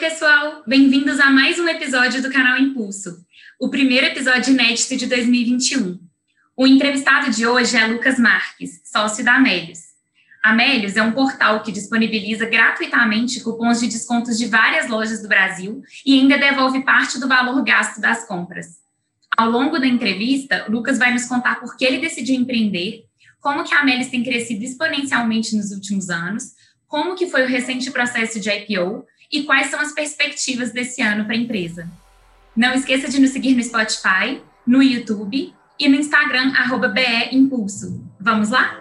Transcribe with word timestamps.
pessoal! 0.00 0.62
Bem-vindos 0.66 1.20
a 1.20 1.28
mais 1.30 1.60
um 1.60 1.68
episódio 1.68 2.22
do 2.22 2.32
canal 2.32 2.56
Impulso, 2.56 3.18
o 3.60 3.68
primeiro 3.68 4.06
episódio 4.06 4.54
inédito 4.54 4.96
de 4.96 5.06
2021. 5.06 6.00
O 6.56 6.66
entrevistado 6.66 7.30
de 7.30 7.46
hoje 7.46 7.76
é 7.76 7.86
Lucas 7.86 8.18
Marques, 8.18 8.80
sócio 8.90 9.22
da 9.22 9.34
Amélios. 9.34 9.80
Amélios 10.42 10.96
é 10.96 11.02
um 11.02 11.12
portal 11.12 11.62
que 11.62 11.70
disponibiliza 11.70 12.46
gratuitamente 12.46 13.42
cupons 13.42 13.78
de 13.78 13.88
descontos 13.88 14.38
de 14.38 14.46
várias 14.46 14.88
lojas 14.88 15.20
do 15.20 15.28
Brasil 15.28 15.82
e 16.06 16.18
ainda 16.18 16.38
devolve 16.38 16.82
parte 16.82 17.20
do 17.20 17.28
valor 17.28 17.62
gasto 17.62 18.00
das 18.00 18.26
compras. 18.26 18.78
Ao 19.36 19.50
longo 19.50 19.78
da 19.78 19.86
entrevista, 19.86 20.64
Lucas 20.70 20.96
vai 20.96 21.12
nos 21.12 21.26
contar 21.26 21.60
por 21.60 21.76
que 21.76 21.84
ele 21.84 21.98
decidiu 21.98 22.36
empreender, 22.36 23.04
como 23.38 23.64
que 23.64 23.74
a 23.74 23.80
Amélios 23.80 24.08
tem 24.08 24.24
crescido 24.24 24.64
exponencialmente 24.64 25.54
nos 25.54 25.72
últimos 25.72 26.08
anos, 26.08 26.54
como 26.88 27.14
que 27.14 27.26
foi 27.26 27.44
o 27.44 27.48
recente 27.48 27.90
processo 27.90 28.40
de 28.40 28.48
IPO 28.48 29.04
e 29.30 29.44
quais 29.44 29.68
são 29.68 29.80
as 29.80 29.92
perspectivas 29.92 30.72
desse 30.72 31.00
ano 31.00 31.24
para 31.24 31.34
a 31.34 31.38
empresa. 31.38 31.88
Não 32.56 32.74
esqueça 32.74 33.08
de 33.08 33.20
nos 33.20 33.30
seguir 33.30 33.54
no 33.54 33.62
Spotify, 33.62 34.42
no 34.66 34.82
YouTube 34.82 35.54
e 35.78 35.88
no 35.88 35.94
Instagram, 35.94 36.52
arroba 36.56 36.88
BE 36.88 37.28
Impulso. 37.32 38.04
Vamos 38.18 38.50
lá? 38.50 38.76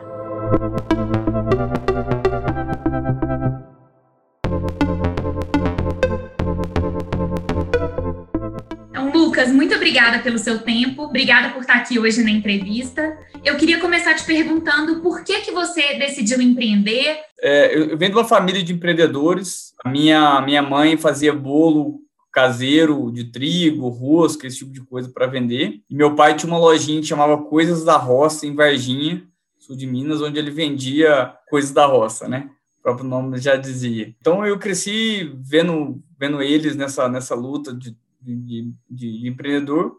Então, 8.89 9.11
Lucas, 9.11 9.52
muito 9.52 9.75
obrigada 9.75 10.19
pelo 10.19 10.39
seu 10.39 10.59
tempo, 10.59 11.03
obrigada 11.03 11.49
por 11.49 11.61
estar 11.61 11.75
aqui 11.75 11.99
hoje 11.99 12.23
na 12.23 12.31
entrevista. 12.31 13.17
Eu 13.43 13.57
queria 13.57 13.79
começar 13.79 14.16
te 14.16 14.25
perguntando 14.25 15.02
por 15.02 15.23
que, 15.23 15.41
que 15.41 15.52
você 15.52 15.95
decidiu 15.97 16.41
empreender? 16.41 17.20
É, 17.41 17.77
eu 17.77 17.97
venho 17.97 18.11
de 18.11 18.17
uma 18.17 18.25
família 18.25 18.61
de 18.61 18.73
empreendedores. 18.73 19.73
A 19.84 19.89
minha, 19.89 20.41
minha 20.41 20.61
mãe 20.61 20.97
fazia 20.97 21.34
bolo 21.34 21.99
caseiro 22.31 23.11
de 23.11 23.31
trigo, 23.31 23.88
rosca, 23.88 24.45
esse 24.45 24.59
tipo 24.59 24.71
de 24.71 24.81
coisa 24.81 25.09
para 25.09 25.25
vender. 25.25 25.81
E 25.89 25.95
meu 25.95 26.16
pai 26.16 26.36
tinha 26.36 26.52
uma 26.52 26.59
lojinha 26.59 27.02
que 27.02 27.08
chamava 27.08 27.38
Coisas 27.38 27.83
da 27.83 27.97
Roça, 27.97 28.45
em 28.45 28.55
Varginha, 28.55 29.23
sul 29.58 29.75
de 29.75 29.88
Minas, 29.88 30.22
onde 30.22 30.38
ele 30.38 30.52
vendia 30.52 31.33
coisas 31.50 31.72
da 31.72 31.85
roça, 31.85 32.28
né? 32.28 32.50
O 32.80 32.83
próprio 32.83 33.08
nome 33.08 33.38
já 33.39 33.56
dizia. 33.56 34.13
Então 34.19 34.45
eu 34.45 34.58
cresci 34.59 35.31
vendo, 35.41 36.02
vendo 36.17 36.41
eles 36.41 36.75
nessa, 36.75 37.08
nessa 37.09 37.35
luta 37.35 37.73
de, 37.73 37.95
de, 38.22 38.73
de 38.89 39.28
empreendedor 39.28 39.97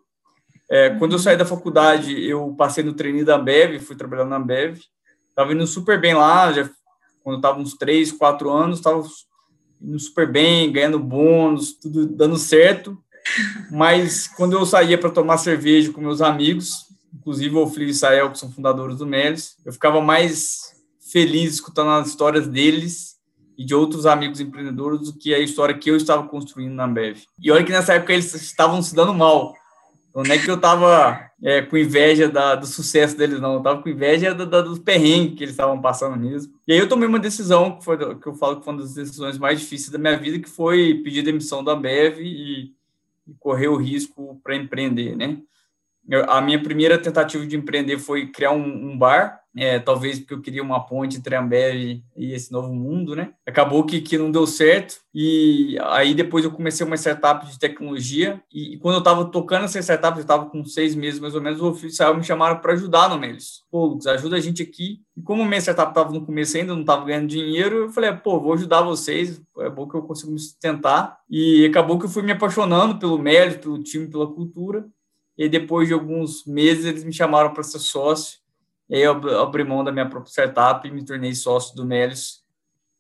é, 0.71 0.91
quando 0.91 1.13
eu 1.13 1.19
saí 1.19 1.37
da 1.37 1.45
faculdade, 1.45 2.25
eu 2.25 2.55
passei 2.57 2.85
no 2.85 2.93
treino 2.93 3.25
da 3.25 3.35
Ambev, 3.35 3.81
fui 3.81 3.97
trabalhar 3.97 4.25
na 4.25 4.37
Ambev. 4.37 4.79
Estava 5.29 5.53
indo 5.53 5.67
super 5.67 6.01
bem 6.01 6.15
lá, 6.15 6.53
já, 6.53 6.71
quando 7.25 7.35
eu 7.35 7.39
estava 7.39 7.59
uns 7.59 7.75
3, 7.75 8.13
4 8.13 8.51
anos, 8.51 8.79
estava 8.79 9.03
indo 9.83 9.99
super 9.99 10.31
bem, 10.31 10.71
ganhando 10.71 10.99
bônus, 11.01 11.73
tudo 11.73 12.07
dando 12.07 12.37
certo. 12.37 12.97
Mas 13.71 14.29
quando 14.29 14.53
eu 14.53 14.65
saía 14.65 14.97
para 14.97 15.11
tomar 15.11 15.39
cerveja 15.39 15.93
com 15.93 16.01
meus 16.01 16.21
amigos, 16.21 16.87
inclusive 17.13 17.57
o 17.57 17.67
Flio 17.67 17.89
e 17.89 17.91
Isael, 17.91 18.31
que 18.31 18.39
são 18.39 18.53
fundadores 18.53 18.97
do 18.97 19.07
Melis, 19.07 19.57
eu 19.67 19.73
ficava 19.73 20.01
mais 20.01 20.73
feliz 21.13 21.55
escutando 21.55 21.91
as 21.91 22.09
histórias 22.09 22.47
deles 22.47 23.17
e 23.59 23.65
de 23.65 23.75
outros 23.75 24.07
amigos 24.07 24.41
empreendedores 24.41 25.01
do 25.01 25.19
que 25.19 25.35
a 25.35 25.39
história 25.41 25.77
que 25.77 25.91
eu 25.91 25.97
estava 25.97 26.27
construindo 26.29 26.75
na 26.75 26.85
Ambev. 26.85 27.19
E 27.43 27.51
olha 27.51 27.65
que 27.65 27.73
nessa 27.73 27.95
época 27.95 28.13
eles 28.13 28.33
estavam 28.35 28.81
se 28.81 28.95
dando 28.95 29.13
mal. 29.13 29.53
Não 30.15 30.23
é 30.23 30.39
que 30.39 30.51
eu 30.51 30.61
tava 30.61 31.31
é, 31.43 31.63
com 31.63 31.77
inveja 31.77 32.29
da, 32.29 32.55
do 32.55 32.67
sucesso 32.67 33.17
deles, 33.17 33.41
não. 33.41 33.55
Eu 33.55 33.63
tava 33.63 33.83
com 33.83 33.89
inveja 33.89 34.35
da, 34.35 34.45
da, 34.45 34.61
dos 34.61 34.79
perrengues 34.79 35.37
que 35.37 35.45
eles 35.45 35.55
estavam 35.55 35.81
passando 35.81 36.17
mesmo. 36.17 36.53
E 36.67 36.73
aí 36.73 36.79
eu 36.79 36.89
tomei 36.89 37.09
uma 37.09 37.19
decisão, 37.19 37.79
que, 37.79 37.85
foi, 37.85 37.97
que 38.19 38.27
eu 38.27 38.35
falo 38.35 38.57
que 38.57 38.65
foi 38.65 38.75
uma 38.75 38.83
das 38.83 38.95
decisões 38.95 39.39
mais 39.39 39.61
difíceis 39.61 39.91
da 39.91 39.99
minha 39.99 40.19
vida, 40.19 40.39
que 40.39 40.49
foi 40.49 41.01
pedir 41.05 41.23
demissão 41.23 41.63
da 41.63 41.77
Bev 41.77 42.21
e, 42.21 42.73
e 43.27 43.35
correr 43.39 43.69
o 43.69 43.77
risco 43.77 44.41
para 44.43 44.57
empreender, 44.57 45.17
né? 45.17 45.39
Eu, 46.09 46.29
a 46.29 46.41
minha 46.41 46.61
primeira 46.61 46.99
tentativa 46.99 47.47
de 47.47 47.57
empreender 47.57 47.99
foi 47.99 48.27
criar 48.27 48.51
um, 48.51 48.91
um 48.91 48.99
bar, 48.99 49.40
é, 49.57 49.79
talvez 49.79 50.19
porque 50.19 50.35
eu 50.35 50.41
queria 50.41 50.63
uma 50.63 50.87
ponte 50.87 51.17
entre 51.17 51.35
a 51.35 51.41
Ambev 51.41 52.03
e 52.17 52.33
esse 52.33 52.53
novo 52.53 52.73
mundo, 52.73 53.17
né? 53.17 53.33
Acabou 53.47 53.85
que, 53.85 54.01
que 54.01 54.17
não 54.17 54.31
deu 54.31 54.47
certo 54.47 55.01
e 55.13 55.77
aí 55.83 56.15
depois 56.15 56.45
eu 56.45 56.53
comecei 56.53 56.87
uma 56.87 56.97
startup 56.97 57.45
de 57.47 57.59
tecnologia 57.59 58.41
e, 58.53 58.75
e 58.75 58.79
quando 58.79 58.95
eu 58.95 59.01
estava 59.01 59.25
tocando 59.25 59.65
essa 59.65 59.81
startup, 59.81 60.17
eu 60.17 60.23
estava 60.23 60.47
com 60.47 60.65
seis 60.65 60.95
meses 60.95 61.19
mais 61.19 61.35
ou 61.35 61.41
menos, 61.41 61.61
o 61.61 61.69
oficial 61.69 62.17
me 62.17 62.23
chamaram 62.23 62.61
para 62.61 62.73
ajudar 62.75 63.09
no 63.09 63.19
Melis. 63.19 63.65
Pô, 63.71 63.87
Lucas, 63.87 64.07
ajuda 64.07 64.37
a 64.37 64.41
gente 64.41 64.63
aqui. 64.63 65.01
E 65.17 65.23
como 65.23 65.45
minha 65.45 65.61
startup 65.61 65.91
estava 65.91 66.13
no 66.13 66.25
começo 66.25 66.57
ainda, 66.57 66.73
não 66.73 66.83
estava 66.83 67.05
ganhando 67.05 67.27
dinheiro, 67.27 67.77
eu 67.77 67.91
falei, 67.91 68.13
pô, 68.13 68.41
vou 68.41 68.53
ajudar 68.55 68.83
vocês, 68.83 69.43
é 69.59 69.69
bom 69.69 69.89
que 69.89 69.97
eu 69.97 70.03
consigo 70.03 70.31
me 70.31 70.39
sustentar. 70.39 71.19
E 71.29 71.67
acabou 71.67 71.99
que 71.99 72.05
eu 72.05 72.11
fui 72.11 72.23
me 72.23 72.33
apaixonando 72.33 72.99
pelo 72.99 73.19
Melis, 73.19 73.57
pelo 73.57 73.83
time, 73.83 74.07
pela 74.09 74.33
cultura. 74.33 74.87
E 75.37 75.49
depois 75.49 75.89
de 75.89 75.95
alguns 75.95 76.45
meses 76.45 76.85
eles 76.85 77.03
me 77.03 77.13
chamaram 77.13 77.53
para 77.53 77.63
ser 77.63 77.79
sócio 77.79 78.41
e 78.91 78.97
aí 78.97 79.03
eu 79.03 79.41
abri 79.41 79.63
mão 79.63 79.85
da 79.85 79.93
minha 79.93 80.09
própria 80.09 80.31
startup 80.31 80.87
e 80.87 80.91
me 80.91 81.05
tornei 81.05 81.33
sócio 81.33 81.77
do 81.77 81.87
Melios. 81.87 82.41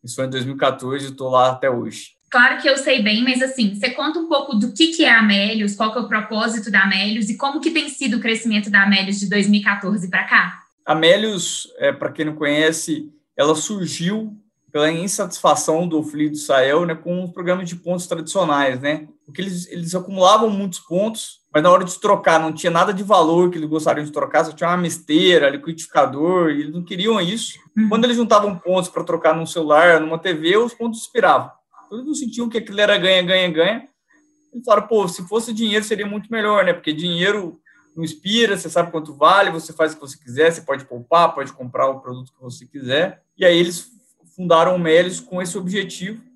Isso 0.04 0.14
foi 0.14 0.26
em 0.26 0.30
2014 0.30 1.04
e 1.04 1.10
estou 1.10 1.30
lá 1.30 1.50
até 1.50 1.68
hoje. 1.68 2.12
Claro 2.30 2.62
que 2.62 2.68
eu 2.68 2.76
sei 2.76 3.02
bem, 3.02 3.24
mas 3.24 3.42
assim, 3.42 3.74
você 3.74 3.90
conta 3.90 4.20
um 4.20 4.28
pouco 4.28 4.54
do 4.54 4.72
que, 4.72 4.92
que 4.92 5.04
é 5.04 5.10
a 5.10 5.18
Amélios, 5.18 5.74
qual 5.74 5.92
que 5.92 5.98
é 5.98 6.00
o 6.00 6.08
propósito 6.08 6.70
da 6.70 6.82
Amélios 6.82 7.28
e 7.28 7.36
como 7.36 7.60
que 7.60 7.72
tem 7.72 7.88
sido 7.88 8.18
o 8.18 8.20
crescimento 8.20 8.70
da 8.70 8.84
Amélios 8.84 9.18
de 9.18 9.28
2014 9.28 10.08
para 10.08 10.24
cá? 10.24 10.60
A 10.86 10.92
Amélios, 10.92 11.66
é, 11.76 11.92
para 11.92 12.12
quem 12.12 12.24
não 12.24 12.36
conhece, 12.36 13.12
ela 13.36 13.56
surgiu 13.56 14.40
pela 14.70 14.92
insatisfação 14.92 15.88
do 15.88 16.00
Fli 16.04 16.28
do 16.28 16.36
Sahel 16.36 16.86
né, 16.86 16.94
com 16.94 17.24
os 17.24 17.32
programas 17.32 17.68
de 17.68 17.74
pontos 17.74 18.06
tradicionais, 18.06 18.80
né? 18.80 19.08
Porque 19.30 19.42
eles, 19.42 19.66
eles 19.68 19.94
acumulavam 19.94 20.50
muitos 20.50 20.80
pontos 20.80 21.40
mas 21.52 21.62
na 21.62 21.70
hora 21.70 21.84
de 21.84 21.98
trocar 21.98 22.38
não 22.38 22.52
tinha 22.52 22.70
nada 22.70 22.94
de 22.94 23.02
valor 23.02 23.50
que 23.50 23.58
eles 23.58 23.68
gostariam 23.68 24.04
de 24.04 24.12
trocar, 24.12 24.44
só 24.44 24.52
tinha 24.52 24.70
uma 24.70 24.76
misteira, 24.76 25.50
liquidificador, 25.50 26.50
e 26.50 26.60
eles 26.60 26.72
não 26.72 26.84
queriam 26.84 27.20
isso. 27.20 27.58
Uhum. 27.76 27.88
Quando 27.88 28.04
eles 28.04 28.16
juntavam 28.16 28.56
pontos 28.56 28.88
para 28.88 29.02
trocar 29.02 29.34
num 29.34 29.46
celular, 29.46 30.00
numa 30.00 30.16
TV, 30.16 30.56
os 30.56 30.72
pontos 30.72 31.00
expiravam. 31.00 31.50
Então, 31.86 31.98
eles 31.98 32.06
não 32.06 32.14
sentiam 32.14 32.48
que 32.48 32.58
aquilo 32.58 32.80
era 32.80 32.96
ganha, 32.96 33.22
ganha, 33.22 33.50
ganha. 33.50 33.88
Eles 34.52 34.64
falaram, 34.64 34.86
pô, 34.86 35.08
se 35.08 35.26
fosse 35.26 35.52
dinheiro 35.52 35.84
seria 35.84 36.06
muito 36.06 36.30
melhor, 36.30 36.64
né? 36.64 36.72
Porque 36.72 36.92
dinheiro 36.92 37.60
não 37.96 38.04
expira, 38.04 38.56
você 38.56 38.70
sabe 38.70 38.92
quanto 38.92 39.12
vale, 39.12 39.50
você 39.50 39.72
faz 39.72 39.92
o 39.92 39.96
que 39.96 40.02
você 40.02 40.16
quiser, 40.16 40.52
você 40.52 40.60
pode 40.60 40.84
poupar, 40.84 41.34
pode 41.34 41.52
comprar 41.52 41.88
o 41.88 41.98
produto 41.98 42.32
que 42.32 42.40
você 42.40 42.64
quiser. 42.64 43.24
E 43.36 43.44
aí 43.44 43.58
eles 43.58 43.90
fundaram 44.36 44.76
o 44.76 44.78
Melis 44.78 45.18
com 45.18 45.42
esse 45.42 45.58
objetivo 45.58 46.29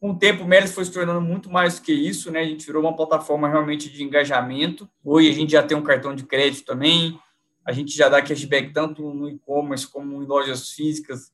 com 0.00 0.10
o 0.10 0.18
tempo, 0.18 0.44
o 0.44 0.46
Melis 0.46 0.72
foi 0.72 0.84
se 0.84 0.92
tornando 0.92 1.20
muito 1.20 1.50
mais 1.50 1.78
do 1.78 1.82
que 1.82 1.92
isso, 1.92 2.30
né? 2.30 2.40
A 2.40 2.44
gente 2.44 2.66
virou 2.66 2.82
uma 2.82 2.94
plataforma 2.94 3.48
realmente 3.48 3.90
de 3.90 4.02
engajamento. 4.02 4.88
Hoje 5.02 5.30
a 5.30 5.32
gente 5.32 5.52
já 5.52 5.62
tem 5.62 5.76
um 5.76 5.82
cartão 5.82 6.14
de 6.14 6.24
crédito 6.24 6.66
também. 6.66 7.18
A 7.64 7.72
gente 7.72 7.96
já 7.96 8.08
dá 8.08 8.20
cashback 8.20 8.72
tanto 8.72 9.02
no 9.12 9.28
e-commerce 9.28 9.88
como 9.88 10.22
em 10.22 10.26
lojas 10.26 10.70
físicas, 10.70 11.32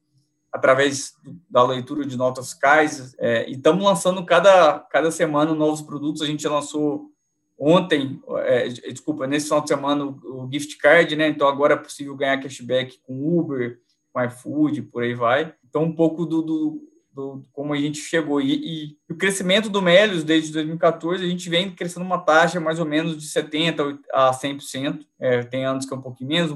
através 0.52 1.14
da 1.50 1.66
leitura 1.66 2.06
de 2.06 2.16
notas 2.16 2.50
fiscais. 2.50 3.14
É, 3.18 3.48
e 3.48 3.52
estamos 3.52 3.84
lançando 3.84 4.24
cada, 4.24 4.78
cada 4.78 5.10
semana 5.10 5.54
novos 5.54 5.82
produtos. 5.82 6.22
A 6.22 6.26
gente 6.26 6.46
lançou 6.46 7.10
ontem, 7.58 8.20
é, 8.44 8.68
desculpa, 8.68 9.26
nesse 9.26 9.46
final 9.46 9.60
de 9.60 9.68
semana, 9.68 10.04
o, 10.04 10.44
o, 10.44 10.48
gift 10.52 10.78
card, 10.78 11.16
né? 11.16 11.28
Então 11.28 11.48
agora 11.48 11.74
é 11.74 11.76
possível 11.76 12.14
ganhar 12.14 12.40
cashback 12.40 12.98
com 13.02 13.38
Uber, 13.38 13.80
com 14.12 14.22
iFood, 14.22 14.82
por 14.82 15.02
aí 15.02 15.14
vai. 15.14 15.52
Então, 15.68 15.82
um 15.82 15.94
pouco 15.94 16.24
do, 16.24 16.42
do 16.42 16.91
do, 17.12 17.42
como 17.52 17.74
a 17.74 17.76
gente 17.76 17.98
chegou. 17.98 18.40
E, 18.40 18.54
e, 18.54 18.96
o 19.10 19.16
crescimento 19.16 19.68
do 19.68 19.82
Melios 19.82 20.24
desde 20.24 20.52
2014, 20.52 21.24
a 21.24 21.28
gente 21.28 21.48
vem 21.48 21.70
crescendo 21.70 22.04
uma 22.04 22.18
taxa 22.18 22.58
mais 22.58 22.78
ou 22.78 22.86
menos 22.86 23.16
de 23.16 23.26
70% 23.26 23.98
a 24.12 24.30
100%. 24.30 25.00
É, 25.20 25.42
tem 25.42 25.64
anos 25.64 25.86
que 25.86 25.92
é 25.92 25.96
um 25.96 26.02
pouquinho 26.02 26.30
menos, 26.30 26.50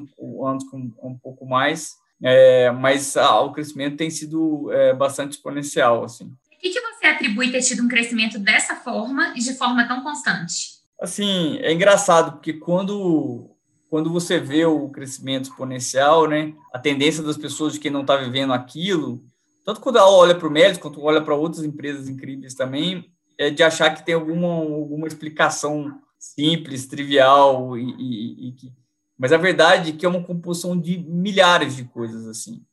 anos 0.45 0.65
com 0.65 0.91
um 1.03 1.19
pouco 1.19 1.47
mais, 1.47 1.97
é, 2.23 2.71
mas 2.71 3.17
ah, 3.17 3.41
o 3.41 3.53
crescimento 3.53 3.97
tem 3.97 4.11
sido 4.11 4.71
é, 4.73 4.95
bastante 4.95 5.33
exponencial. 5.33 6.05
Assim. 6.05 6.25
O 6.25 6.59
que, 6.59 6.71
que 6.71 6.81
você 6.81 7.07
atribui 7.07 7.51
ter 7.51 7.63
tido 7.63 7.83
um 7.83 7.89
crescimento 7.89 8.39
dessa 8.39 8.77
forma 8.77 9.35
e 9.37 9.41
de 9.41 9.55
forma 9.55 9.87
tão 9.87 10.03
constante? 10.03 10.77
Assim, 11.01 11.59
é 11.59 11.73
engraçado, 11.73 12.33
porque 12.33 12.55
quando 12.55 13.51
quando 13.89 14.11
você 14.11 14.41
vê 14.41 14.65
o 14.65 14.89
crescimento 14.89 15.45
exponencial, 15.45 16.29
né, 16.29 16.53
a 16.73 16.79
tendência 16.79 17.23
das 17.23 17.37
pessoas 17.37 17.73
de 17.73 17.79
quem 17.79 17.91
não 17.91 18.01
está 18.01 18.17
vivendo 18.17 18.53
aquilo 18.53 19.23
tanto 19.67 19.81
quando 19.81 19.99
ela 19.99 20.09
olha 20.09 20.35
para 20.37 20.47
o 20.47 20.51
Melis, 20.51 20.79
quanto 20.79 21.03
olha 21.03 21.21
para 21.21 21.35
outras 21.35 21.65
empresas 21.65 22.09
incríveis 22.09 22.55
também, 22.55 23.11
é 23.37 23.51
de 23.51 23.65
achar 23.65 23.93
que 23.93 24.07
tem 24.07 24.15
alguma, 24.15 24.47
alguma 24.47 25.09
explicação 25.09 26.01
simples, 26.17 26.87
trivial, 26.87 27.77
e, 27.77 27.83
e, 27.99 28.49
e 28.51 28.73
mas 29.19 29.33
a 29.33 29.37
verdade 29.37 29.91
é 29.91 29.93
que 29.93 30.07
é 30.07 30.09
uma 30.09 30.23
composição 30.23 30.79
de 30.79 30.99
milhares 30.99 31.75
de 31.75 31.85
coisas, 31.85 32.29
assim, 32.29 32.65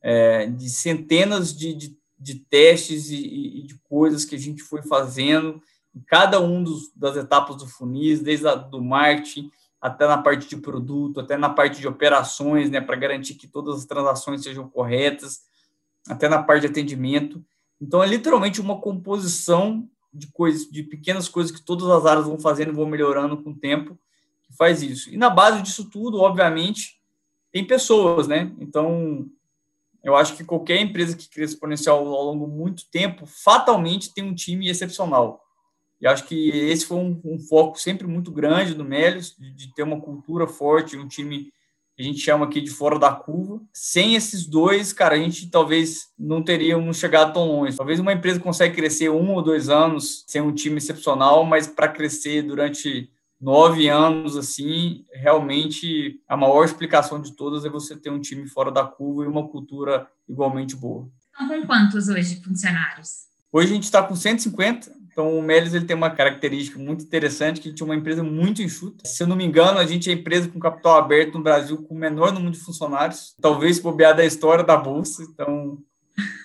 é, 0.00 0.46
de 0.46 0.70
centenas 0.70 1.54
de, 1.54 1.74
de, 1.74 1.98
de 2.18 2.36
testes 2.36 3.10
e, 3.10 3.60
e, 3.60 3.62
de 3.64 3.74
coisas 3.80 4.24
que 4.24 4.34
a 4.34 4.38
gente 4.38 4.62
foi 4.62 4.80
fazendo 4.80 5.60
em 5.94 6.00
cada 6.00 6.40
um 6.40 6.62
dos, 6.64 6.90
das 6.94 7.16
etapas 7.16 7.56
do 7.56 7.66
funis, 7.66 8.20
desde 8.20 8.48
a, 8.48 8.54
do 8.54 8.80
marketing 8.80 9.50
até 9.80 10.08
na 10.08 10.16
parte 10.16 10.48
de 10.48 10.56
produto, 10.56 11.20
até 11.20 11.36
na 11.36 11.50
parte 11.50 11.78
de 11.78 11.86
operações, 11.86 12.70
né, 12.70 12.80
para 12.80 12.96
garantir 12.96 13.34
que 13.34 13.46
todas 13.46 13.80
as 13.80 13.84
transações 13.84 14.42
sejam 14.42 14.68
corretas, 14.68 15.42
até 16.08 16.28
na 16.28 16.42
parte 16.42 16.62
de 16.62 16.68
atendimento. 16.68 17.44
Então, 17.80 18.02
é 18.02 18.06
literalmente 18.06 18.60
uma 18.60 18.80
composição 18.80 19.88
de 20.12 20.26
coisas, 20.28 20.68
de 20.68 20.82
pequenas 20.82 21.28
coisas 21.28 21.52
que 21.52 21.62
todas 21.62 21.88
as 21.88 22.06
áreas 22.06 22.26
vão 22.26 22.38
fazendo 22.38 22.72
vão 22.72 22.86
melhorando 22.86 23.36
com 23.36 23.50
o 23.50 23.56
tempo, 23.56 23.98
que 24.42 24.56
faz 24.56 24.82
isso. 24.82 25.10
E 25.10 25.16
na 25.16 25.30
base 25.30 25.62
disso 25.62 25.88
tudo, 25.90 26.20
obviamente, 26.20 26.98
tem 27.52 27.64
pessoas, 27.64 28.26
né? 28.26 28.52
Então, 28.58 29.28
eu 30.02 30.16
acho 30.16 30.36
que 30.36 30.44
qualquer 30.44 30.80
empresa 30.80 31.16
que 31.16 31.28
cresça 31.28 31.54
exponencial 31.54 31.98
ao 31.98 32.24
longo 32.24 32.46
de 32.46 32.52
muito 32.52 32.90
tempo, 32.90 33.26
fatalmente 33.26 34.12
tem 34.12 34.24
um 34.24 34.34
time 34.34 34.68
excepcional. 34.68 35.44
E 36.00 36.06
acho 36.06 36.24
que 36.24 36.50
esse 36.50 36.86
foi 36.86 36.96
um, 36.96 37.20
um 37.24 37.38
foco 37.38 37.78
sempre 37.78 38.06
muito 38.06 38.30
grande 38.30 38.74
do 38.74 38.84
Melios, 38.84 39.34
de, 39.36 39.52
de, 39.52 39.74
ter 39.74 39.82
uma 39.82 40.00
cultura 40.00 40.46
forte, 40.46 40.96
um 40.96 41.08
time 41.08 41.52
a 41.98 42.02
gente 42.02 42.20
chama 42.20 42.46
aqui 42.46 42.60
de 42.60 42.70
fora 42.70 42.98
da 42.98 43.10
curva. 43.10 43.60
Sem 43.72 44.14
esses 44.14 44.46
dois, 44.46 44.92
cara, 44.92 45.16
a 45.16 45.18
gente 45.18 45.50
talvez 45.50 46.08
não 46.18 46.42
teríamos 46.42 46.96
chegado 46.96 47.32
tão 47.32 47.46
longe. 47.46 47.76
Talvez 47.76 47.98
uma 47.98 48.12
empresa 48.12 48.38
consiga 48.38 48.72
crescer 48.72 49.10
um 49.10 49.32
ou 49.32 49.42
dois 49.42 49.68
anos 49.68 50.24
sem 50.26 50.40
um 50.40 50.54
time 50.54 50.76
excepcional, 50.76 51.44
mas 51.44 51.66
para 51.66 51.88
crescer 51.88 52.42
durante 52.42 53.10
nove 53.40 53.88
anos, 53.88 54.36
assim, 54.36 55.04
realmente 55.12 56.20
a 56.28 56.36
maior 56.36 56.64
explicação 56.64 57.20
de 57.20 57.32
todas 57.32 57.64
é 57.64 57.68
você 57.68 57.96
ter 57.96 58.10
um 58.10 58.20
time 58.20 58.46
fora 58.48 58.70
da 58.70 58.84
curva 58.84 59.24
e 59.24 59.26
uma 59.26 59.48
cultura 59.48 60.06
igualmente 60.28 60.76
boa. 60.76 61.08
Estão 61.32 61.48
com 61.48 61.66
quantos 61.66 62.08
hoje 62.08 62.42
funcionários? 62.42 63.28
Hoje 63.50 63.72
a 63.72 63.74
gente 63.74 63.84
está 63.84 64.02
com 64.02 64.14
150, 64.14 64.92
então, 65.18 65.36
o 65.36 65.42
Melis 65.42 65.74
ele 65.74 65.84
tem 65.84 65.96
uma 65.96 66.10
característica 66.10 66.78
muito 66.78 67.02
interessante, 67.02 67.60
que 67.60 67.66
a 67.66 67.70
gente 67.72 67.82
é 67.82 67.84
uma 67.84 67.96
empresa 67.96 68.22
muito 68.22 68.62
enxuta. 68.62 69.04
Se 69.04 69.20
eu 69.20 69.26
não 69.26 69.34
me 69.34 69.44
engano, 69.44 69.80
a 69.80 69.84
gente 69.84 70.08
é 70.08 70.12
a 70.12 70.16
empresa 70.16 70.48
com 70.48 70.60
capital 70.60 70.96
aberto 70.96 71.34
no 71.34 71.42
Brasil 71.42 71.82
com 71.82 71.92
o 71.92 71.98
menor 71.98 72.32
número 72.32 72.52
de 72.52 72.60
funcionários, 72.60 73.34
talvez 73.40 73.80
bobear 73.80 74.14
da 74.14 74.24
história 74.24 74.62
da 74.62 74.76
Bolsa. 74.76 75.24
Então, 75.24 75.76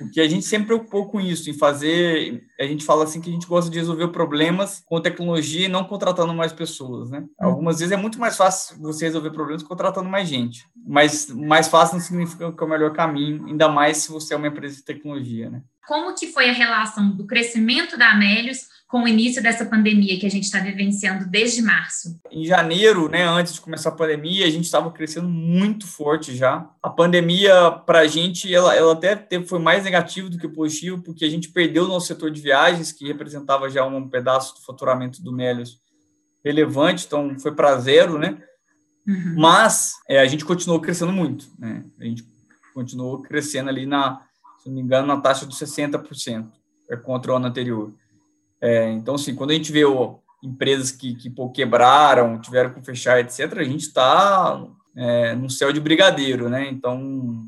o 0.02 0.10
que 0.10 0.22
a 0.22 0.28
gente 0.28 0.46
sempre 0.46 0.68
preocupou 0.68 1.08
com 1.08 1.20
isso, 1.20 1.50
em 1.50 1.54
fazer, 1.54 2.46
a 2.60 2.66
gente 2.66 2.86
fala 2.86 3.04
assim 3.04 3.22
que 3.22 3.30
a 3.30 3.34
gente 3.34 3.48
gosta 3.48 3.70
de 3.70 3.78
resolver 3.78 4.08
problemas 4.10 4.84
com 4.86 5.02
tecnologia 5.02 5.66
e 5.66 5.70
não 5.70 5.84
contratando 5.84 6.34
mais 6.34 6.54
pessoas, 6.54 7.10
né? 7.10 7.26
Algumas 7.40 7.80
vezes 7.80 7.92
é 7.92 7.98
muito 7.98 8.20
mais 8.20 8.38
fácil 8.38 8.78
você 8.80 9.06
resolver 9.06 9.32
problemas 9.32 9.64
contratando 9.64 10.10
mais 10.10 10.28
gente, 10.28 10.68
mas 10.76 11.28
mais 11.30 11.68
fácil 11.68 11.98
não 11.98 12.04
significa 12.04 12.52
que 12.52 12.64
é 12.64 12.66
o 12.66 12.70
melhor 12.70 12.94
caminho, 12.94 13.46
ainda 13.48 13.70
mais 13.70 13.98
se 13.98 14.12
você 14.12 14.34
é 14.34 14.38
uma 14.38 14.48
empresa 14.48 14.76
de 14.76 14.84
tecnologia, 14.84 15.50
né? 15.50 15.62
como 15.88 16.16
que 16.16 16.28
foi 16.28 16.50
a 16.50 16.54
relação 16.54 17.12
do 17.12 17.26
crescimento 17.26 17.98
da 17.98 18.12
Amélios 18.12 18.68
com 18.94 19.06
o 19.06 19.08
início 19.08 19.42
dessa 19.42 19.66
pandemia 19.66 20.20
que 20.20 20.26
a 20.28 20.30
gente 20.30 20.44
está 20.44 20.60
vivenciando 20.60 21.26
desde 21.28 21.64
março? 21.64 22.16
Em 22.32 22.46
janeiro, 22.46 23.10
né, 23.10 23.24
antes 23.28 23.56
de 23.56 23.60
começar 23.60 23.90
a 23.90 23.94
pandemia, 23.94 24.46
a 24.46 24.50
gente 24.52 24.66
estava 24.66 24.92
crescendo 24.92 25.28
muito 25.28 25.88
forte 25.88 26.36
já. 26.36 26.70
A 26.80 26.92
pandemia, 26.92 27.72
para 27.72 28.02
a 28.02 28.08
gente, 28.08 28.54
ela, 28.54 28.76
ela 28.76 28.94
até 28.94 29.16
teve, 29.16 29.48
foi 29.48 29.58
mais 29.58 29.84
negativo 29.84 30.30
do 30.30 30.38
que 30.38 30.48
positivo, 30.48 31.02
porque 31.02 31.26
a 31.26 31.28
gente 31.30 31.50
perdeu 31.50 31.86
o 31.86 31.88
nosso 31.88 32.06
setor 32.06 32.30
de 32.30 32.40
viagens, 32.40 32.92
que 32.92 33.08
representava 33.08 33.68
já 33.68 33.84
um 33.84 34.08
pedaço 34.08 34.54
do 34.54 34.62
faturamento 34.62 35.24
do 35.24 35.34
Melios 35.34 35.80
relevante, 36.46 37.08
então 37.08 37.40
foi 37.40 37.52
para 37.52 37.76
zero, 37.80 38.20
né? 38.20 38.38
Uhum. 39.08 39.34
Mas 39.40 39.94
é, 40.08 40.20
a 40.20 40.26
gente 40.28 40.46
continuou 40.46 40.80
crescendo 40.80 41.12
muito, 41.12 41.48
né? 41.58 41.84
A 42.00 42.04
gente 42.04 42.24
continuou 42.76 43.24
crescendo 43.24 43.70
ali 43.70 43.88
na 43.88 44.22
se 44.60 44.70
não 44.70 44.76
me 44.76 44.82
engano, 44.82 45.08
na 45.08 45.20
taxa 45.20 45.48
de 45.48 45.56
60% 45.56 46.48
é 46.90 46.96
contra 46.96 47.34
o 47.34 47.36
ano 47.36 47.48
anterior. 47.48 47.92
É, 48.64 48.90
então, 48.92 49.16
assim, 49.16 49.36
quando 49.36 49.52
a 49.52 49.54
gente 49.54 49.74
vê 49.74 49.84
ó, 49.84 50.16
empresas 50.42 50.90
que, 50.90 51.16
que 51.16 51.30
pô, 51.30 51.50
quebraram, 51.50 52.40
tiveram 52.40 52.74
que 52.74 52.82
fechar, 52.82 53.20
etc., 53.20 53.58
a 53.58 53.64
gente 53.64 53.82
está 53.82 54.66
é, 54.96 55.36
no 55.36 55.50
céu 55.50 55.74
de 55.74 55.82
brigadeiro, 55.82 56.48
né? 56.48 56.70
Então, 56.70 57.46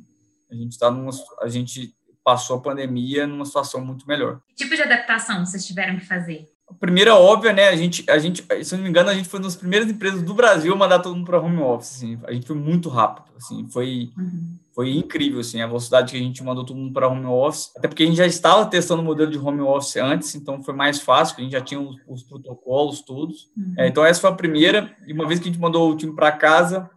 a 0.51 0.55
gente 0.55 0.73
está 0.73 0.93
a 1.41 1.47
gente 1.47 1.95
passou 2.21 2.57
a 2.57 2.61
pandemia 2.61 3.25
numa 3.25 3.45
situação 3.45 3.79
muito 3.79 4.05
melhor. 4.05 4.41
Que 4.49 4.55
tipo 4.55 4.75
de 4.75 4.81
adaptação 4.81 5.45
vocês 5.45 5.65
tiveram 5.65 5.97
que 5.97 6.05
fazer? 6.05 6.49
A 6.67 6.73
primeira, 6.73 7.15
óbvia, 7.15 7.53
né? 7.53 7.67
A 7.69 7.75
gente, 7.75 8.03
a 8.09 8.17
gente, 8.17 8.43
se 8.63 8.75
não 8.75 8.83
me 8.83 8.89
engano, 8.89 9.09
a 9.09 9.13
gente 9.13 9.29
foi 9.29 9.39
uma 9.39 9.45
das 9.45 9.55
primeiras 9.55 9.89
empresas 9.89 10.23
do 10.23 10.33
Brasil 10.33 10.73
a 10.73 10.75
mandar 10.75 10.99
todo 10.99 11.15
mundo 11.15 11.25
para 11.25 11.39
home 11.39 11.61
office. 11.61 11.97
Assim. 11.97 12.19
A 12.23 12.33
gente 12.33 12.47
foi 12.47 12.55
muito 12.55 12.89
rápido, 12.89 13.25
assim, 13.37 13.67
foi, 13.67 14.09
uhum. 14.17 14.57
foi 14.73 14.95
incrível, 14.95 15.41
assim, 15.41 15.61
a 15.61 15.67
velocidade 15.67 16.11
que 16.11 16.17
a 16.17 16.21
gente 16.21 16.43
mandou 16.43 16.65
todo 16.65 16.75
mundo 16.75 16.91
para 16.91 17.07
home 17.07 17.25
office. 17.27 17.71
Até 17.77 17.87
porque 17.87 18.01
a 18.01 18.05
gente 18.07 18.17
já 18.17 18.25
estava 18.25 18.65
testando 18.65 19.03
o 19.03 19.05
modelo 19.05 19.29
de 19.29 19.37
home 19.37 19.61
office 19.61 19.97
antes, 19.97 20.33
então 20.33 20.63
foi 20.63 20.73
mais 20.73 20.99
fácil, 20.99 21.35
a 21.37 21.41
gente 21.41 21.51
já 21.51 21.61
tinha 21.61 21.79
os, 21.79 21.97
os 22.07 22.23
protocolos 22.23 23.01
todos. 23.01 23.47
Uhum. 23.55 23.75
É, 23.77 23.87
então 23.87 24.03
essa 24.03 24.21
foi 24.21 24.29
a 24.31 24.33
primeira. 24.33 24.91
E 25.05 25.13
uma 25.13 25.27
vez 25.27 25.39
que 25.39 25.47
a 25.47 25.51
gente 25.51 25.61
mandou 25.61 25.91
o 25.91 25.95
time 25.95 26.15
para 26.15 26.31
casa, 26.31 26.89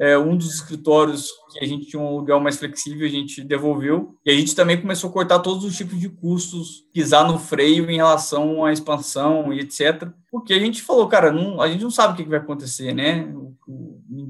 é, 0.00 0.16
um 0.16 0.34
dos 0.34 0.54
escritórios 0.54 1.30
que 1.52 1.62
a 1.62 1.68
gente 1.68 1.84
tinha 1.84 2.00
um 2.00 2.06
aluguel 2.06 2.40
mais 2.40 2.56
flexível, 2.56 3.06
a 3.06 3.10
gente 3.10 3.44
devolveu. 3.44 4.16
E 4.24 4.30
a 4.30 4.34
gente 4.34 4.54
também 4.54 4.80
começou 4.80 5.10
a 5.10 5.12
cortar 5.12 5.40
todos 5.40 5.62
os 5.62 5.76
tipos 5.76 6.00
de 6.00 6.08
custos, 6.08 6.86
pisar 6.90 7.30
no 7.30 7.38
freio 7.38 7.90
em 7.90 7.96
relação 7.96 8.64
à 8.64 8.72
expansão 8.72 9.52
e 9.52 9.60
etc. 9.60 10.08
Porque 10.30 10.54
a 10.54 10.58
gente 10.58 10.80
falou, 10.80 11.06
cara, 11.06 11.30
não, 11.30 11.60
a 11.60 11.68
gente 11.68 11.82
não 11.82 11.90
sabe 11.90 12.14
o 12.14 12.16
que 12.16 12.30
vai 12.30 12.38
acontecer, 12.38 12.94
né? 12.94 13.30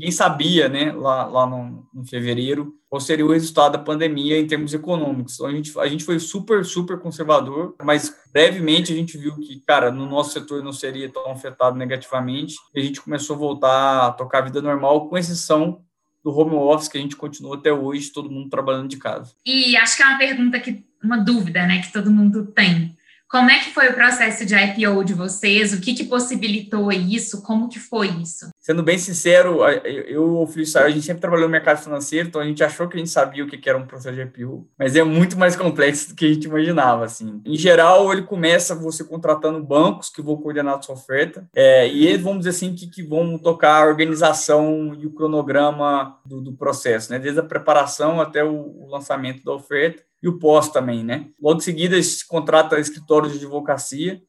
Ninguém 0.01 0.13
sabia, 0.13 0.67
né, 0.67 0.93
lá, 0.93 1.27
lá 1.27 1.47
no, 1.47 1.87
em 1.95 2.07
fevereiro, 2.07 2.75
qual 2.89 2.99
seria 2.99 3.27
o 3.27 3.31
resultado 3.31 3.73
da 3.73 3.79
pandemia 3.79 4.41
em 4.41 4.47
termos 4.47 4.73
econômicos. 4.73 5.35
Então, 5.35 5.47
a 5.47 5.53
gente, 5.53 5.79
a 5.79 5.87
gente 5.87 6.05
foi 6.05 6.19
super, 6.19 6.65
super 6.65 6.99
conservador, 6.99 7.75
mas 7.85 8.17
brevemente 8.33 8.95
a 8.95 8.97
gente 8.97 9.19
viu 9.19 9.37
que, 9.37 9.61
cara, 9.61 9.91
no 9.91 10.07
nosso 10.07 10.33
setor 10.33 10.65
não 10.65 10.73
seria 10.73 11.11
tão 11.11 11.31
afetado 11.31 11.77
negativamente, 11.77 12.55
e 12.75 12.81
a 12.81 12.83
gente 12.83 12.99
começou 12.99 13.37
a 13.37 13.39
voltar 13.39 14.07
a 14.07 14.11
tocar 14.13 14.39
a 14.39 14.47
vida 14.47 14.63
normal, 14.63 15.07
com 15.07 15.19
exceção 15.19 15.83
do 16.25 16.31
home 16.31 16.55
office 16.55 16.89
que 16.89 16.97
a 16.97 17.01
gente 17.03 17.15
continua 17.15 17.57
até 17.57 17.71
hoje, 17.71 18.11
todo 18.11 18.31
mundo 18.31 18.49
trabalhando 18.49 18.89
de 18.89 18.97
casa. 18.97 19.35
E 19.45 19.77
acho 19.77 19.99
que 19.99 20.03
é 20.03 20.07
uma 20.07 20.19
pergunta 20.19 20.59
que, 20.61 20.83
uma 21.05 21.19
dúvida, 21.19 21.67
né, 21.67 21.83
que 21.83 21.93
todo 21.93 22.11
mundo 22.11 22.47
tem. 22.47 22.97
Como 23.31 23.49
é 23.49 23.61
que 23.61 23.73
foi 23.73 23.89
o 23.89 23.95
processo 23.95 24.45
de 24.45 24.57
IPO 24.57 25.05
de 25.05 25.15
vocês? 25.15 25.73
O 25.73 25.81
que, 25.81 25.95
que 25.95 26.03
possibilitou 26.03 26.91
isso? 26.91 27.41
Como 27.43 27.69
que 27.69 27.79
foi 27.79 28.09
isso? 28.09 28.51
Sendo 28.59 28.83
bem 28.83 28.99
sincero, 28.99 29.65
eu 29.85 30.41
o 30.41 30.47
Freestyle, 30.49 30.87
a 30.87 30.91
gente 30.91 31.07
sempre 31.07 31.21
trabalhou 31.21 31.47
no 31.47 31.53
mercado 31.53 31.81
financeiro, 31.81 32.27
então 32.27 32.41
a 32.41 32.45
gente 32.45 32.65
achou 32.65 32.89
que 32.89 32.97
a 32.97 32.99
gente 32.99 33.11
sabia 33.11 33.45
o 33.45 33.47
que 33.47 33.69
era 33.69 33.79
um 33.79 33.87
processo 33.87 34.17
de 34.17 34.23
IPO, 34.23 34.69
mas 34.77 34.97
é 34.97 35.05
muito 35.05 35.39
mais 35.39 35.55
complexo 35.55 36.09
do 36.09 36.17
que 36.17 36.25
a 36.25 36.29
gente 36.29 36.49
imaginava, 36.49 37.05
assim. 37.05 37.41
Em 37.47 37.57
geral, 37.57 38.13
ele 38.13 38.23
começa 38.23 38.75
você 38.75 39.05
contratando 39.05 39.63
bancos 39.63 40.09
que 40.09 40.21
vão 40.21 40.37
coordenar 40.37 40.79
a 40.79 40.83
sua 40.83 40.97
oferta, 40.97 41.49
é, 41.55 41.87
e 41.87 42.09
eles, 42.09 42.23
vamos 42.23 42.41
dizer 42.41 42.51
assim, 42.51 42.75
que, 42.75 42.89
que 42.89 43.03
vão 43.05 43.39
tocar 43.39 43.85
a 43.85 43.87
organização 43.87 44.93
e 44.99 45.07
o 45.07 45.13
cronograma 45.13 46.19
do, 46.27 46.41
do 46.41 46.53
processo, 46.55 47.13
né? 47.13 47.19
Desde 47.21 47.39
a 47.39 47.45
preparação 47.45 48.21
até 48.21 48.43
o, 48.43 48.57
o 48.57 48.89
lançamento 48.91 49.45
da 49.45 49.53
oferta 49.53 50.03
e 50.23 50.29
o 50.29 50.39
pós 50.39 50.69
também, 50.69 51.03
né? 51.03 51.29
Logo 51.41 51.59
em 51.59 51.63
seguida, 51.63 52.01
se 52.03 52.27
contrata 52.27 52.79
escritórios 52.79 53.33
de 53.33 53.39
advocacia. 53.39 54.23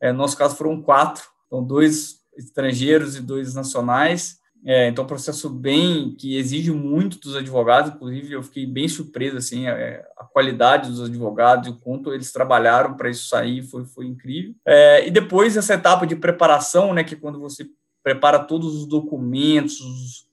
É, 0.00 0.10
no 0.12 0.18
nosso 0.18 0.36
caso, 0.36 0.56
foram 0.56 0.82
quatro. 0.82 1.24
Então, 1.46 1.62
dois 1.62 2.20
estrangeiros 2.36 3.16
e 3.16 3.20
dois 3.20 3.54
nacionais. 3.54 4.40
É, 4.64 4.88
então, 4.88 5.04
um 5.04 5.08
processo 5.08 5.50
bem 5.50 6.14
que 6.14 6.36
exige 6.36 6.70
muito 6.70 7.18
dos 7.18 7.36
advogados. 7.36 7.92
Inclusive, 7.92 8.32
eu 8.32 8.42
fiquei 8.42 8.64
bem 8.64 8.88
surpreso 8.88 9.36
assim, 9.36 9.66
a, 9.66 10.04
a 10.16 10.24
qualidade 10.24 10.88
dos 10.88 11.02
advogados, 11.02 11.68
o 11.68 11.78
quanto 11.78 12.12
eles 12.12 12.32
trabalharam 12.32 12.94
para 12.94 13.10
isso 13.10 13.28
sair, 13.28 13.62
foi, 13.62 13.84
foi 13.84 14.06
incrível. 14.06 14.54
É, 14.64 15.06
e 15.06 15.10
depois 15.10 15.56
essa 15.56 15.74
etapa 15.74 16.06
de 16.06 16.14
preparação, 16.14 16.94
né, 16.94 17.02
que 17.02 17.14
é 17.14 17.18
quando 17.18 17.40
você 17.40 17.66
prepara 18.02 18.38
todos 18.38 18.74
os 18.74 18.86
documentos, 18.86 19.80
os, 19.80 20.26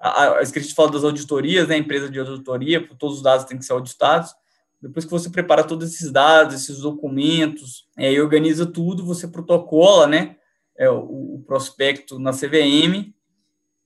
a, 0.00 0.08
a, 0.08 0.38
a 0.38 0.44
gente 0.44 0.74
fala 0.74 0.90
das 0.90 1.04
auditorias, 1.04 1.68
né, 1.68 1.76
a 1.76 1.78
empresa 1.78 2.10
de 2.10 2.18
auditoria, 2.18 2.86
todos 2.98 3.18
os 3.18 3.22
dados 3.22 3.46
têm 3.46 3.58
que 3.58 3.64
ser 3.64 3.72
auditados. 3.72 4.32
Depois 4.80 5.04
que 5.04 5.10
você 5.10 5.30
prepara 5.30 5.64
todos 5.64 5.92
esses 5.92 6.10
dados, 6.10 6.54
esses 6.54 6.80
documentos, 6.80 7.88
é, 7.96 8.12
e 8.12 8.20
organiza 8.20 8.66
tudo, 8.66 9.04
você 9.04 9.26
protocola, 9.26 10.06
né, 10.06 10.36
é, 10.76 10.88
o, 10.90 11.36
o 11.36 11.44
prospecto 11.46 12.18
na 12.18 12.32
CVM, 12.32 13.14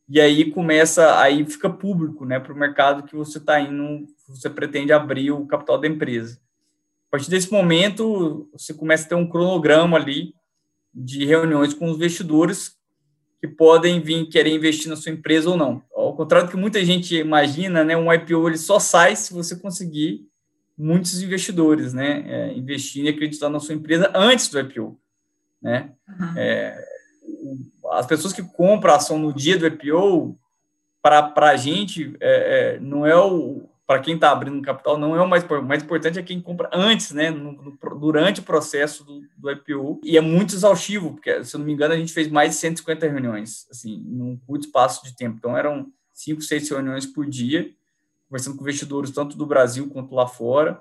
e 0.09 0.21
aí 0.21 0.51
começa, 0.51 1.21
aí 1.21 1.45
fica 1.47 1.71
público, 1.71 2.25
né, 2.25 2.41
para 2.41 2.53
o 2.53 2.59
mercado 2.59 3.05
que 3.05 3.15
você 3.15 3.39
está 3.39 3.61
indo, 3.61 4.07
você 4.29 4.51
pretende 4.51 4.93
abrir 4.93 5.31
o 5.31 5.47
capital 5.47 5.79
da 5.79 5.87
empresa. 5.87 6.41
A 7.09 7.11
partir 7.13 7.31
desse 7.31 7.51
momento, 7.51 8.49
você 8.53 8.75
começa 8.75 9.07
a 9.07 9.09
ter 9.09 9.15
um 9.15 9.29
cronograma 9.29 9.97
ali 9.97 10.35
de 10.93 11.25
reuniões 11.25 11.73
com 11.73 11.89
os 11.89 11.97
investidores 11.97 12.77
que 13.41 13.49
podem 13.49 14.01
vir 14.01 14.29
querer 14.29 14.55
investir 14.55 14.89
na 14.89 14.97
sua 14.97 15.13
empresa 15.13 15.51
ou 15.51 15.57
não. 15.57 15.83
Ao 15.95 16.15
contrário 16.15 16.47
do 16.47 16.51
que 16.51 16.57
muita 16.57 16.85
gente 16.85 17.17
imagina, 17.17 17.83
né, 17.83 17.97
um 17.97 18.13
IPO 18.13 18.49
ele 18.49 18.59
só 18.59 18.79
sai 18.79 19.17
se 19.17 19.33
você 19.33 19.57
conseguir 19.57 20.30
muitos 20.81 21.23
investidores, 21.23 21.93
né, 21.93 22.25
é, 22.27 22.53
investir 22.55 23.05
e 23.05 23.09
acreditar 23.09 23.49
na 23.51 23.61
sua 23.61 23.75
empresa 23.75 24.11
antes 24.15 24.49
do 24.49 24.59
IPO, 24.59 24.99
né. 25.61 25.93
Uhum. 26.09 26.33
É, 26.37 26.85
as 27.93 28.07
pessoas 28.07 28.33
que 28.33 28.43
compram 28.43 28.93
a 28.93 28.97
ação 28.97 29.19
no 29.19 29.33
dia 29.33 29.59
do 29.59 29.67
IPO, 29.67 30.39
para 31.03 31.33
a 31.51 31.57
gente, 31.57 32.15
é, 32.21 32.77
é, 32.77 32.81
não 32.81 33.07
é 33.07 33.17
o, 33.17 33.69
para 33.87 34.01
quem 34.01 34.15
está 34.15 34.31
abrindo 34.31 34.63
capital, 34.63 34.99
não 34.99 35.17
é 35.17 35.21
o 35.21 35.29
mais, 35.29 35.45
o 35.45 35.63
mais 35.63 35.83
importante, 35.83 36.19
é 36.19 36.23
quem 36.23 36.41
compra 36.41 36.71
antes, 36.73 37.11
né, 37.11 37.31
no, 37.31 37.53
no, 37.53 37.99
durante 37.99 38.41
o 38.41 38.45
processo 38.45 39.05
do, 39.05 39.23
do, 39.37 39.51
IPO, 39.51 40.01
e 40.05 40.17
é 40.17 40.21
muito 40.21 40.55
exaustivo, 40.55 41.13
porque, 41.13 41.43
se 41.45 41.57
eu 41.57 41.59
não 41.59 41.67
me 41.67 41.73
engano, 41.73 41.95
a 41.95 41.97
gente 41.97 42.13
fez 42.13 42.29
mais 42.29 42.51
de 42.51 42.57
150 42.57 43.09
reuniões, 43.09 43.67
assim, 43.71 44.03
num 44.07 44.37
curto 44.47 44.67
espaço 44.67 45.05
de 45.05 45.17
tempo, 45.17 45.37
então 45.39 45.57
eram 45.57 45.91
cinco, 46.13 46.43
seis 46.43 46.69
reuniões 46.69 47.07
por 47.07 47.27
dia, 47.27 47.71
conversando 48.31 48.57
com 48.57 48.63
investidores 48.63 49.11
tanto 49.11 49.37
do 49.37 49.45
Brasil 49.45 49.91
quanto 49.91 50.15
lá 50.15 50.27
fora, 50.27 50.81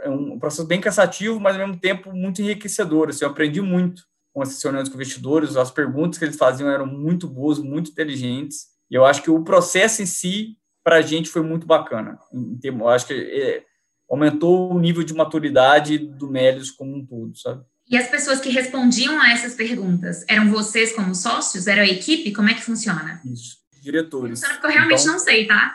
é 0.00 0.08
um 0.08 0.38
processo 0.38 0.66
bem 0.66 0.80
cansativo, 0.80 1.38
mas 1.38 1.54
ao 1.54 1.66
mesmo 1.66 1.78
tempo 1.78 2.10
muito 2.12 2.40
enriquecedor. 2.40 3.10
Assim, 3.10 3.24
eu 3.24 3.30
aprendi 3.30 3.60
muito 3.60 4.02
com 4.32 4.42
essas 4.42 4.62
reuniões 4.62 4.88
com 4.88 4.94
investidores, 4.94 5.56
as 5.56 5.70
perguntas 5.70 6.18
que 6.18 6.24
eles 6.24 6.36
faziam 6.36 6.70
eram 6.70 6.86
muito 6.86 7.28
boas, 7.28 7.58
muito 7.58 7.90
inteligentes, 7.90 8.66
e 8.90 8.94
eu 8.94 9.04
acho 9.04 9.22
que 9.22 9.30
o 9.30 9.42
processo 9.42 10.02
em 10.02 10.06
si, 10.06 10.56
para 10.82 10.96
a 10.96 11.02
gente, 11.02 11.28
foi 11.28 11.42
muito 11.42 11.66
bacana. 11.66 12.18
Eu 12.62 12.88
acho 12.88 13.06
que 13.06 13.14
é, 13.14 13.64
aumentou 14.08 14.72
o 14.72 14.78
nível 14.78 15.02
de 15.02 15.14
maturidade 15.14 15.98
do 15.98 16.30
Melios 16.30 16.70
como 16.70 16.96
um 16.96 17.04
todo, 17.04 17.36
sabe? 17.36 17.64
E 17.88 17.96
as 17.96 18.08
pessoas 18.08 18.40
que 18.40 18.50
respondiam 18.50 19.20
a 19.20 19.30
essas 19.30 19.54
perguntas, 19.54 20.24
eram 20.28 20.50
vocês 20.50 20.92
como 20.92 21.14
sócios? 21.14 21.66
Era 21.66 21.82
a 21.82 21.88
equipe? 21.88 22.32
Como 22.32 22.48
é 22.48 22.54
que 22.54 22.62
funciona? 22.62 23.20
Isso, 23.24 23.58
diretores. 23.80 24.40
Porque 24.40 24.66
eu 24.66 24.70
realmente 24.70 25.00
então, 25.00 25.12
não 25.12 25.18
sei, 25.18 25.46
tá? 25.46 25.74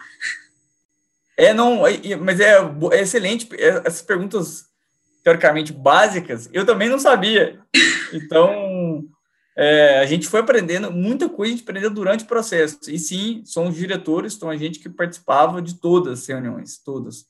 É, 1.41 1.55
não, 1.55 1.81
mas 2.19 2.39
é, 2.39 2.53
é 2.91 3.01
excelente. 3.01 3.49
É, 3.55 3.81
essas 3.83 4.03
perguntas, 4.03 4.65
teoricamente, 5.23 5.73
básicas, 5.73 6.47
eu 6.53 6.65
também 6.65 6.87
não 6.87 6.99
sabia. 6.99 7.59
Então, 8.13 9.05
é, 9.55 9.99
a 9.99 10.05
gente 10.05 10.27
foi 10.27 10.41
aprendendo, 10.41 10.91
muita 10.91 11.29
coisa 11.29 11.53
a 11.53 11.55
gente 11.55 11.63
aprendeu 11.63 11.89
durante 11.89 12.25
o 12.25 12.27
processo. 12.27 12.77
E 12.91 12.99
sim, 12.99 13.41
somos 13.45 13.73
diretores, 13.73 14.35
então 14.35 14.49
a 14.49 14.57
gente 14.57 14.79
que 14.79 14.89
participava 14.89 15.61
de 15.61 15.79
todas 15.79 16.19
as 16.19 16.27
reuniões, 16.27 16.77
todas. 16.83 17.23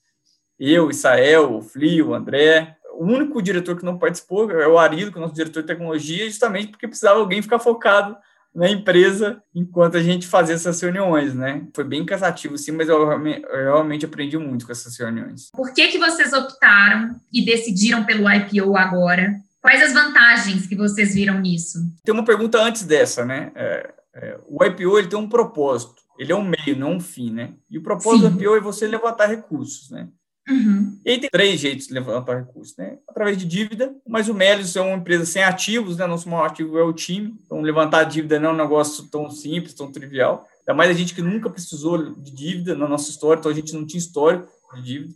Eu, 0.59 0.89
Isael, 0.89 1.55
o 1.55 1.61
Flio, 1.61 2.09
o 2.09 2.13
André. 2.15 2.75
O 2.95 3.05
único 3.05 3.43
diretor 3.43 3.77
que 3.77 3.85
não 3.85 3.99
participou 3.99 4.49
é 4.49 4.67
o 4.67 4.79
Arido, 4.79 5.11
que 5.11 5.19
é 5.19 5.19
o 5.19 5.21
nosso 5.21 5.35
diretor 5.35 5.61
de 5.61 5.67
tecnologia, 5.67 6.25
justamente 6.25 6.71
porque 6.71 6.87
precisava 6.87 7.19
alguém 7.19 7.43
ficar 7.43 7.59
focado 7.59 8.17
na 8.53 8.69
empresa 8.69 9.41
enquanto 9.55 9.97
a 9.97 10.03
gente 10.03 10.27
fazia 10.27 10.55
essas 10.55 10.79
reuniões, 10.81 11.33
né? 11.33 11.65
Foi 11.73 11.83
bem 11.83 12.05
cansativo, 12.05 12.57
sim, 12.57 12.71
mas 12.71 12.89
eu, 12.89 13.07
realmente 13.49 14.05
aprendi 14.05 14.37
muito 14.37 14.65
com 14.65 14.71
essas 14.71 14.97
reuniões. 14.97 15.49
Por 15.53 15.73
que, 15.73 15.87
que 15.87 15.97
vocês 15.97 16.33
optaram 16.33 17.15
e 17.31 17.45
decidiram 17.45 18.05
pelo 18.05 18.29
IPO 18.29 18.75
agora? 18.77 19.35
Quais 19.61 19.81
as 19.81 19.93
vantagens 19.93 20.67
que 20.67 20.75
vocês 20.75 21.13
viram 21.13 21.39
nisso? 21.39 21.79
Tem 22.03 22.13
uma 22.13 22.25
pergunta 22.25 22.61
antes 22.61 22.83
dessa, 22.83 23.23
né? 23.23 23.51
É, 23.55 23.93
é, 24.15 24.39
o 24.47 24.63
IPO 24.63 24.99
ele 24.99 25.07
tem 25.07 25.19
um 25.19 25.29
propósito, 25.29 26.01
ele 26.17 26.31
é 26.31 26.35
um 26.35 26.43
meio, 26.43 26.77
não 26.77 26.93
um 26.93 26.99
fim, 26.99 27.31
né? 27.31 27.53
E 27.69 27.77
o 27.77 27.83
propósito 27.83 28.27
Sim. 28.27 28.35
do 28.35 28.43
IPO 28.43 28.55
é 28.57 28.59
você 28.59 28.87
levantar 28.87 29.27
recursos, 29.27 29.89
né? 29.89 30.09
Uhum. 30.51 30.99
E 31.05 31.17
tem 31.17 31.29
três 31.29 31.61
jeitos 31.61 31.87
de 31.87 31.93
levantar 31.93 32.39
recursos, 32.39 32.75
né? 32.75 32.97
Através 33.07 33.37
de 33.37 33.45
dívida, 33.45 33.95
mas 34.05 34.27
o 34.27 34.33
Melios 34.33 34.75
é 34.75 34.81
uma 34.81 34.97
empresa 34.97 35.25
sem 35.25 35.43
ativos, 35.43 35.97
né? 35.97 36.05
Nosso 36.05 36.29
maior 36.29 36.47
ativo 36.47 36.77
é 36.77 36.83
o 36.83 36.91
time, 36.91 37.33
então 37.45 37.61
levantar 37.61 38.03
dívida 38.03 38.39
não 38.39 38.49
é 38.49 38.53
um 38.53 38.57
negócio 38.57 39.07
tão 39.07 39.31
simples, 39.31 39.73
tão 39.73 39.91
trivial. 39.91 40.45
Ainda 40.59 40.75
mais 40.75 40.89
a 40.89 40.93
gente 40.93 41.15
que 41.15 41.21
nunca 41.21 41.49
precisou 41.49 42.13
de 42.13 42.31
dívida 42.31 42.75
na 42.75 42.87
nossa 42.87 43.09
história, 43.09 43.39
então 43.39 43.51
a 43.51 43.55
gente 43.55 43.73
não 43.73 43.85
tinha 43.85 43.99
histórico 43.99 44.47
de 44.75 44.81
dívida. 44.81 45.13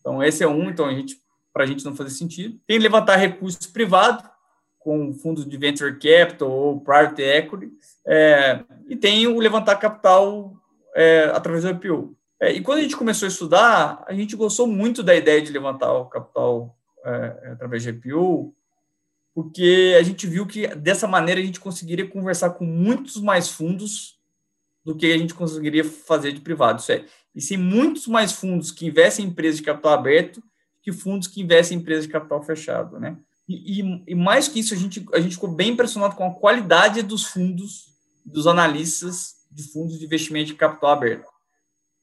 Então 0.00 0.22
esse 0.22 0.44
é 0.44 0.48
um, 0.48 0.70
então 0.70 0.86
a 0.86 0.94
gente, 0.94 1.16
para 1.52 1.64
a 1.64 1.66
gente 1.66 1.84
não 1.84 1.96
fazer 1.96 2.10
sentido. 2.10 2.56
Tem 2.66 2.78
levantar 2.78 3.16
recursos 3.16 3.66
privados, 3.66 4.24
com 4.78 5.12
fundos 5.14 5.48
de 5.48 5.56
venture 5.56 5.96
capital 5.98 6.50
ou 6.50 6.80
private 6.80 7.22
equity, 7.22 7.70
é, 8.06 8.64
e 8.88 8.96
tem 8.96 9.28
o 9.28 9.38
levantar 9.38 9.76
capital 9.76 10.54
é, 10.94 11.30
através 11.32 11.62
do 11.62 11.70
IPO. 11.70 12.16
É, 12.42 12.50
e 12.52 12.60
quando 12.60 12.80
a 12.80 12.82
gente 12.82 12.96
começou 12.96 13.26
a 13.26 13.28
estudar, 13.28 14.04
a 14.04 14.12
gente 14.12 14.34
gostou 14.34 14.66
muito 14.66 15.00
da 15.00 15.14
ideia 15.14 15.40
de 15.40 15.52
levantar 15.52 15.92
o 15.92 16.06
capital 16.06 16.76
é, 17.04 17.52
através 17.52 17.84
de 17.84 17.90
IPO, 17.90 18.52
porque 19.32 19.94
a 19.96 20.02
gente 20.02 20.26
viu 20.26 20.44
que 20.44 20.66
dessa 20.74 21.06
maneira 21.06 21.40
a 21.40 21.44
gente 21.44 21.60
conseguiria 21.60 22.08
conversar 22.08 22.50
com 22.50 22.64
muitos 22.64 23.16
mais 23.18 23.48
fundos 23.48 24.18
do 24.84 24.96
que 24.96 25.12
a 25.12 25.16
gente 25.16 25.34
conseguiria 25.34 25.84
fazer 25.84 26.32
de 26.32 26.40
privado. 26.40 26.80
Isso 26.80 26.90
é, 26.90 27.04
e 27.32 27.40
sim 27.40 27.56
muitos 27.56 28.08
mais 28.08 28.32
fundos 28.32 28.72
que 28.72 28.88
investem 28.88 29.24
em 29.24 29.28
empresas 29.28 29.58
de 29.58 29.62
capital 29.62 29.92
aberto 29.92 30.42
que 30.82 30.90
fundos 30.90 31.28
que 31.28 31.40
investem 31.40 31.78
em 31.78 31.80
empresas 31.80 32.06
de 32.06 32.12
capital 32.12 32.42
fechado, 32.42 32.98
né? 32.98 33.16
E, 33.48 33.80
e, 33.80 34.04
e, 34.08 34.14
mais 34.16 34.48
que 34.48 34.58
isso, 34.58 34.74
a 34.74 34.76
gente, 34.76 35.06
a 35.14 35.20
gente 35.20 35.36
ficou 35.36 35.52
bem 35.52 35.70
impressionado 35.70 36.16
com 36.16 36.26
a 36.26 36.34
qualidade 36.34 37.02
dos 37.02 37.24
fundos, 37.24 37.92
dos 38.26 38.48
analistas 38.48 39.36
de 39.48 39.62
fundos 39.62 39.96
de 39.96 40.04
investimento 40.04 40.46
de 40.46 40.54
capital 40.54 40.90
aberto. 40.90 41.31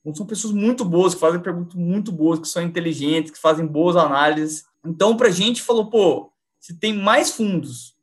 Então, 0.01 0.15
são 0.15 0.25
pessoas 0.25 0.53
muito 0.53 0.85
boas, 0.85 1.13
que 1.13 1.19
fazem 1.19 1.39
perguntas 1.39 1.75
muito 1.75 2.11
boas, 2.11 2.39
que 2.39 2.47
são 2.47 2.63
inteligentes, 2.63 3.31
que 3.31 3.39
fazem 3.39 3.65
boas 3.65 3.95
análises. 3.95 4.65
Então, 4.85 5.17
para 5.17 5.27
a 5.27 5.31
gente, 5.31 5.61
falou, 5.61 5.89
pô, 5.89 6.31
se 6.59 6.73
tem 6.79 6.93
mais 6.93 7.31
fundos 7.31 7.95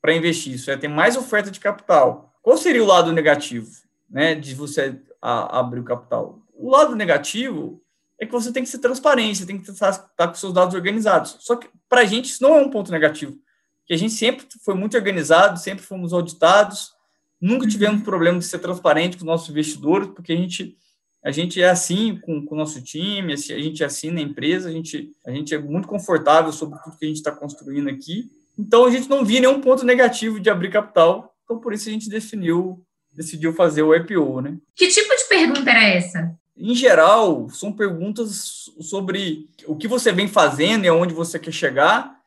para 0.00 0.14
investir, 0.14 0.58
é, 0.68 0.76
tem 0.76 0.88
mais 0.88 1.16
oferta 1.16 1.50
de 1.50 1.60
capital, 1.60 2.32
qual 2.42 2.56
seria 2.56 2.82
o 2.82 2.86
lado 2.86 3.12
negativo 3.12 3.70
né, 4.08 4.34
de 4.34 4.54
você 4.54 4.98
a, 5.20 5.58
abrir 5.58 5.80
o 5.80 5.84
capital? 5.84 6.40
O 6.54 6.70
lado 6.70 6.94
negativo 6.94 7.82
é 8.18 8.26
que 8.26 8.32
você 8.32 8.52
tem 8.52 8.62
que 8.62 8.68
ser 8.68 8.78
transparente, 8.78 9.38
você 9.38 9.46
tem 9.46 9.58
que 9.58 9.70
estar, 9.70 9.90
estar 9.90 10.28
com 10.28 10.34
seus 10.34 10.52
dados 10.52 10.74
organizados. 10.74 11.36
Só 11.40 11.56
que, 11.56 11.68
para 11.88 12.02
a 12.02 12.04
gente, 12.04 12.26
isso 12.26 12.42
não 12.42 12.56
é 12.56 12.62
um 12.62 12.70
ponto 12.70 12.90
negativo, 12.90 13.32
porque 13.80 13.94
a 13.94 13.96
gente 13.96 14.12
sempre 14.12 14.46
foi 14.64 14.74
muito 14.74 14.96
organizado, 14.96 15.58
sempre 15.58 15.84
fomos 15.84 16.12
auditados, 16.12 16.92
nunca 17.40 17.66
tivemos 17.66 17.98
uhum. 17.98 18.04
problema 18.04 18.38
de 18.38 18.44
ser 18.44 18.58
transparente 18.58 19.16
com 19.16 19.22
os 19.22 19.26
nossos 19.26 19.48
investidores, 19.48 20.08
porque 20.08 20.32
a 20.32 20.36
gente 20.36 20.76
a 21.22 21.30
gente 21.30 21.60
é 21.60 21.68
assim 21.68 22.16
com, 22.16 22.44
com 22.44 22.54
o 22.54 22.58
nosso 22.58 22.82
time, 22.82 23.32
a 23.32 23.36
gente 23.36 23.82
é 23.82 23.86
assim 23.86 24.10
na 24.10 24.20
empresa, 24.20 24.68
a 24.68 24.72
gente, 24.72 25.10
a 25.26 25.30
gente 25.30 25.54
é 25.54 25.58
muito 25.58 25.86
confortável 25.86 26.52
sobre 26.52 26.78
tudo 26.82 26.96
que 26.96 27.04
a 27.04 27.08
gente 27.08 27.18
está 27.18 27.30
construindo 27.30 27.88
aqui. 27.88 28.30
Então, 28.58 28.84
a 28.84 28.90
gente 28.90 29.08
não 29.08 29.24
via 29.24 29.40
nenhum 29.40 29.60
ponto 29.60 29.84
negativo 29.84 30.40
de 30.40 30.50
abrir 30.50 30.70
capital, 30.70 31.34
então 31.44 31.58
por 31.58 31.72
isso 31.72 31.88
a 31.88 31.92
gente 31.92 32.08
definiu, 32.08 32.82
decidiu 33.12 33.52
fazer 33.52 33.82
o 33.82 33.94
IPO, 33.94 34.40
né? 34.40 34.56
Que 34.74 34.88
tipo 34.88 35.14
de 35.14 35.28
pergunta 35.28 35.70
era 35.70 35.84
essa? 35.84 36.34
Em 36.56 36.74
geral, 36.74 37.48
são 37.50 37.72
perguntas 37.72 38.70
sobre 38.80 39.48
o 39.66 39.76
que 39.76 39.88
você 39.88 40.12
vem 40.12 40.28
fazendo 40.28 40.84
e 40.84 40.88
aonde 40.88 41.14
você 41.14 41.38
quer 41.38 41.52
chegar, 41.52 42.19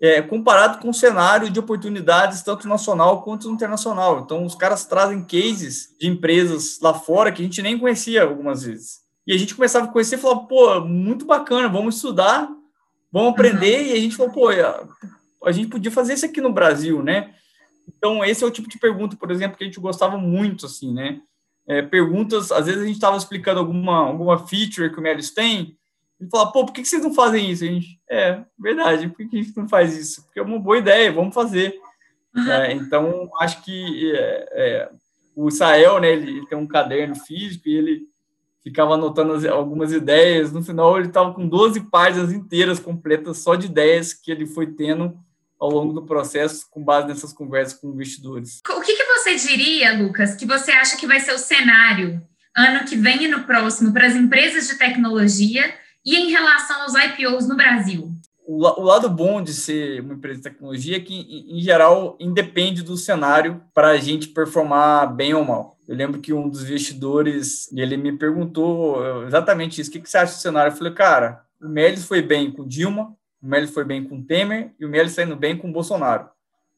é, 0.00 0.20
comparado 0.20 0.78
com 0.78 0.90
o 0.90 0.94
cenário 0.94 1.50
de 1.50 1.58
oportunidades 1.58 2.42
tanto 2.42 2.68
nacional 2.68 3.22
quanto 3.22 3.50
internacional. 3.50 4.20
Então, 4.20 4.44
os 4.44 4.54
caras 4.54 4.84
trazem 4.84 5.24
cases 5.24 5.94
de 5.98 6.06
empresas 6.06 6.78
lá 6.80 6.92
fora 6.94 7.32
que 7.32 7.42
a 7.42 7.44
gente 7.44 7.62
nem 7.62 7.78
conhecia 7.78 8.22
algumas 8.22 8.62
vezes. 8.62 9.00
E 9.26 9.32
a 9.32 9.38
gente 9.38 9.54
começava 9.54 9.86
a 9.86 9.88
conhecer 9.88 10.16
e 10.16 10.18
falava, 10.18 10.46
pô, 10.46 10.80
muito 10.80 11.24
bacana, 11.24 11.68
vamos 11.68 11.96
estudar, 11.96 12.48
vamos 13.10 13.30
aprender. 13.30 13.80
Uhum. 13.80 13.86
E 13.86 13.92
a 13.92 13.96
gente 13.96 14.16
falou, 14.16 14.32
pô, 14.32 14.48
a 15.44 15.52
gente 15.52 15.68
podia 15.68 15.90
fazer 15.90 16.14
isso 16.14 16.26
aqui 16.26 16.40
no 16.40 16.52
Brasil, 16.52 17.02
né? 17.02 17.34
Então, 17.88 18.24
esse 18.24 18.44
é 18.44 18.46
o 18.46 18.50
tipo 18.50 18.68
de 18.68 18.78
pergunta, 18.78 19.16
por 19.16 19.30
exemplo, 19.30 19.56
que 19.56 19.64
a 19.64 19.66
gente 19.66 19.80
gostava 19.80 20.18
muito, 20.18 20.66
assim, 20.66 20.92
né? 20.92 21.20
É, 21.68 21.82
perguntas, 21.82 22.52
às 22.52 22.66
vezes 22.66 22.82
a 22.82 22.86
gente 22.86 22.96
estava 22.96 23.16
explicando 23.16 23.58
alguma, 23.58 23.98
alguma 24.06 24.46
feature 24.46 24.90
que 24.90 24.98
o 24.98 25.02
Melis 25.02 25.30
tem, 25.30 25.76
e 26.20 26.28
falar, 26.28 26.50
pô, 26.50 26.64
por 26.64 26.72
que 26.72 26.84
vocês 26.84 27.02
não 27.02 27.12
fazem 27.12 27.50
isso? 27.50 27.64
A 27.64 27.66
gente, 27.66 28.00
é, 28.08 28.42
verdade, 28.58 29.08
por 29.08 29.16
que 29.16 29.38
a 29.38 29.42
gente 29.42 29.56
não 29.56 29.68
faz 29.68 29.96
isso? 29.96 30.24
Porque 30.24 30.40
é 30.40 30.42
uma 30.42 30.58
boa 30.58 30.78
ideia, 30.78 31.12
vamos 31.12 31.34
fazer. 31.34 31.78
Uhum. 32.34 32.50
É, 32.50 32.72
então, 32.72 33.30
acho 33.40 33.62
que 33.62 34.12
é, 34.14 34.48
é, 34.52 34.90
o 35.34 35.48
Israel, 35.48 36.00
né, 36.00 36.12
ele 36.12 36.46
tem 36.46 36.56
um 36.56 36.66
caderno 36.66 37.14
físico 37.14 37.68
e 37.68 37.76
ele 37.76 38.02
ficava 38.62 38.94
anotando 38.94 39.34
as, 39.34 39.44
algumas 39.44 39.92
ideias. 39.92 40.52
No 40.52 40.62
final, 40.62 40.98
ele 40.98 41.08
estava 41.08 41.32
com 41.34 41.46
12 41.46 41.90
páginas 41.90 42.32
inteiras 42.32 42.78
completas 42.78 43.38
só 43.38 43.54
de 43.54 43.66
ideias 43.66 44.14
que 44.14 44.30
ele 44.30 44.46
foi 44.46 44.66
tendo 44.66 45.18
ao 45.58 45.70
longo 45.70 45.92
do 45.92 46.04
processo 46.04 46.66
com 46.70 46.82
base 46.82 47.08
nessas 47.08 47.32
conversas 47.32 47.78
com 47.78 47.90
investidores. 47.90 48.60
O 48.68 48.80
que, 48.80 48.94
que 48.94 49.04
você 49.04 49.36
diria, 49.36 49.96
Lucas, 49.98 50.34
que 50.34 50.46
você 50.46 50.72
acha 50.72 50.96
que 50.96 51.06
vai 51.06 51.20
ser 51.20 51.32
o 51.32 51.38
cenário 51.38 52.22
ano 52.56 52.86
que 52.86 52.96
vem 52.96 53.24
e 53.24 53.28
no 53.28 53.44
próximo 53.44 53.92
para 53.92 54.06
as 54.06 54.14
empresas 54.14 54.66
de 54.66 54.78
tecnologia 54.78 55.74
e 56.06 56.14
em 56.14 56.30
relação 56.30 56.82
aos 56.82 56.94
IPOs 56.94 57.48
no 57.48 57.56
Brasil? 57.56 58.12
O, 58.46 58.62
o 58.62 58.84
lado 58.84 59.10
bom 59.10 59.42
de 59.42 59.52
ser 59.52 60.00
uma 60.00 60.14
empresa 60.14 60.36
de 60.36 60.44
tecnologia 60.44 60.98
é 60.98 61.00
que, 61.00 61.12
em, 61.12 61.58
em 61.58 61.60
geral, 61.60 62.16
independe 62.20 62.84
do 62.84 62.96
cenário 62.96 63.60
para 63.74 63.88
a 63.88 63.96
gente 63.96 64.28
performar 64.28 65.12
bem 65.12 65.34
ou 65.34 65.44
mal. 65.44 65.76
Eu 65.88 65.96
lembro 65.96 66.20
que 66.20 66.32
um 66.32 66.48
dos 66.48 66.62
investidores, 66.62 67.70
ele 67.72 67.96
me 67.96 68.16
perguntou 68.16 69.26
exatamente 69.26 69.80
isso, 69.80 69.90
o 69.90 69.92
que, 69.92 70.00
que 70.00 70.08
você 70.08 70.18
acha 70.18 70.34
do 70.34 70.38
cenário? 70.38 70.72
Eu 70.72 70.76
falei, 70.76 70.92
cara, 70.92 71.44
o 71.60 71.68
Melis 71.68 72.04
foi 72.04 72.22
bem 72.22 72.52
com 72.52 72.66
Dilma, 72.66 73.16
o 73.42 73.46
Melis 73.46 73.70
foi 73.70 73.84
bem 73.84 74.04
com 74.04 74.22
Temer 74.22 74.72
e 74.78 74.84
o 74.84 74.88
Melis 74.88 75.10
está 75.10 75.24
indo 75.24 75.36
bem 75.36 75.56
com 75.56 75.72
Bolsonaro. 75.72 76.28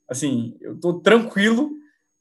Assim, 0.09 0.57
eu 0.61 0.75
estou 0.75 1.01
tranquilo 1.01 1.71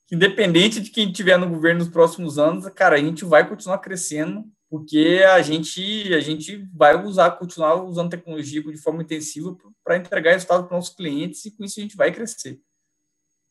que 0.06 0.16
independente 0.16 0.82
de 0.82 0.90
quem 0.90 1.12
tiver 1.12 1.38
no 1.38 1.50
governo 1.50 1.80
nos 1.80 1.90
próximos 1.90 2.38
anos, 2.38 2.68
cara, 2.70 2.96
a 2.96 3.00
gente 3.00 3.26
vai 3.26 3.48
continuar 3.48 3.78
crescendo 3.80 4.46
porque 4.70 5.24
a 5.30 5.42
gente 5.42 6.14
a 6.14 6.20
gente 6.20 6.68
vai 6.74 7.02
usar 7.02 7.32
continuar 7.32 7.84
usando 7.84 8.10
tecnologia 8.10 8.62
de 8.62 8.78
forma 8.78 9.02
intensiva 9.02 9.56
para 9.84 9.98
entregar 9.98 10.32
resultado 10.32 10.68
para 10.68 10.76
nossos 10.76 10.96
clientes 10.96 11.46
e 11.46 11.52
com 11.52 11.64
isso 11.64 11.80
a 11.80 11.84
gente 11.84 11.96
vai 11.96 12.12
crescer. 12.12 12.60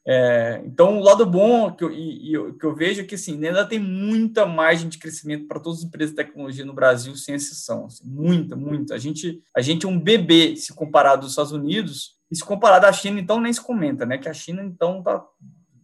É, 0.08 0.62
então 0.64 1.00
o 1.00 1.02
lado 1.02 1.26
bom 1.26 1.72
que 1.72 1.82
eu, 1.82 1.90
e, 1.90 2.32
e, 2.32 2.52
que 2.52 2.64
eu 2.64 2.76
vejo 2.76 3.00
é 3.00 3.04
que 3.04 3.16
assim 3.16 3.44
ainda 3.44 3.66
tem 3.66 3.80
muita 3.80 4.46
margem 4.46 4.88
de 4.88 4.98
crescimento 4.98 5.48
para 5.48 5.58
todas 5.58 5.80
as 5.80 5.84
empresas 5.84 6.10
de 6.10 6.16
tecnologia 6.22 6.64
no 6.64 6.72
Brasil 6.72 7.16
sem 7.16 7.34
exceção, 7.34 7.86
assim, 7.86 8.06
muita, 8.06 8.54
muita. 8.54 8.94
A 8.94 8.98
gente 8.98 9.42
a 9.54 9.60
gente 9.60 9.84
é 9.84 9.88
um 9.88 9.98
bebê 9.98 10.54
se 10.54 10.72
comparado 10.72 11.22
aos 11.22 11.32
Estados 11.32 11.50
Unidos 11.50 12.14
e 12.30 12.36
se 12.36 12.44
comparado 12.44 12.86
à 12.86 12.92
China 12.92 13.18
então 13.18 13.40
nem 13.40 13.52
se 13.52 13.60
comenta, 13.60 14.06
né? 14.06 14.16
Que 14.16 14.28
a 14.28 14.34
China 14.34 14.62
então 14.62 14.98
está 14.98 15.24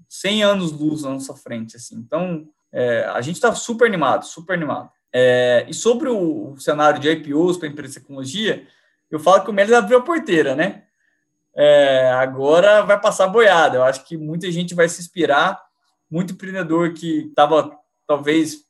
100 0.09 0.45
anos 0.45 0.73
luz 0.73 1.03
na 1.03 1.11
nossa 1.11 1.35
frente, 1.35 1.77
assim. 1.77 1.97
Então 1.97 2.47
é, 2.71 3.05
a 3.07 3.21
gente 3.23 3.37
está 3.37 3.53
super 3.55 3.87
animado, 3.87 4.25
super 4.25 4.53
animado. 4.53 4.89
É, 5.13 5.67
e 5.69 5.75
sobre 5.75 6.09
o 6.09 6.57
cenário 6.59 7.01
de 7.01 7.11
IPOs 7.11 7.59
para 7.59 7.69
empresa 7.69 7.95
de 7.95 8.01
tecnologia, 8.01 8.67
eu 9.11 9.21
falo 9.21 9.45
que 9.45 9.51
o 9.51 9.53
Melis 9.53 9.73
abriu 9.73 9.99
a 9.99 10.03
porteira, 10.03 10.55
né? 10.55 10.85
É, 11.55 12.11
agora 12.13 12.83
vai 12.83 12.99
passar 12.99 13.27
boiada. 13.27 13.77
Eu 13.77 13.85
acho 13.85 14.05
que 14.05 14.17
muita 14.17 14.51
gente 14.51 14.75
vai 14.75 14.89
se 14.89 15.01
inspirar, 15.01 15.63
muito 16.11 16.33
empreendedor 16.33 16.95
que 16.95 17.27
estava 17.29 17.79
talvez 18.07 18.65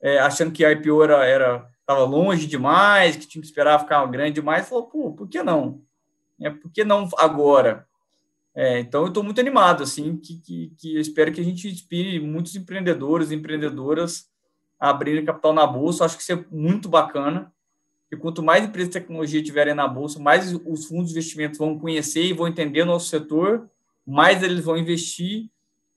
é, 0.00 0.18
achando 0.18 0.52
que 0.52 0.64
a 0.64 0.72
IPO 0.72 1.04
era, 1.04 1.24
era 1.24 1.68
estava 1.80 2.04
longe 2.04 2.46
demais, 2.46 3.16
que 3.16 3.26
tinha 3.26 3.40
que 3.40 3.48
esperar 3.48 3.80
ficar 3.80 4.04
grande 4.06 4.32
demais, 4.32 4.68
falou, 4.68 4.86
pô, 4.86 5.12
por 5.12 5.26
que 5.26 5.42
não? 5.42 5.80
É, 6.38 6.50
por 6.50 6.70
que 6.70 6.84
não 6.84 7.08
agora? 7.16 7.86
É, 8.54 8.80
então, 8.80 9.02
eu 9.02 9.08
estou 9.08 9.22
muito 9.22 9.40
animado, 9.40 9.82
assim, 9.82 10.16
que, 10.16 10.38
que, 10.40 10.72
que 10.76 11.00
espero 11.00 11.32
que 11.32 11.40
a 11.40 11.44
gente 11.44 11.68
inspire 11.68 12.20
muitos 12.20 12.54
empreendedores 12.56 13.30
e 13.30 13.36
empreendedoras 13.36 14.26
a 14.26 14.28
abrirem 14.78 15.24
capital 15.24 15.52
na 15.52 15.66
Bolsa. 15.66 16.04
Acho 16.04 16.16
que 16.16 16.22
isso 16.22 16.32
é 16.32 16.44
muito 16.50 16.88
bacana, 16.88 17.52
e 18.10 18.16
quanto 18.16 18.42
mais 18.42 18.64
empresas 18.64 18.88
de 18.88 19.00
tecnologia 19.00 19.42
tiverem 19.42 19.74
na 19.74 19.86
Bolsa, 19.86 20.18
mais 20.18 20.54
os 20.64 20.86
fundos 20.86 21.08
de 21.08 21.18
investimento 21.18 21.58
vão 21.58 21.78
conhecer 21.78 22.24
e 22.24 22.32
vão 22.32 22.48
entender 22.48 22.82
o 22.82 22.86
nosso 22.86 23.08
setor, 23.08 23.68
mais 24.06 24.42
eles 24.42 24.64
vão 24.64 24.78
investir, 24.78 25.50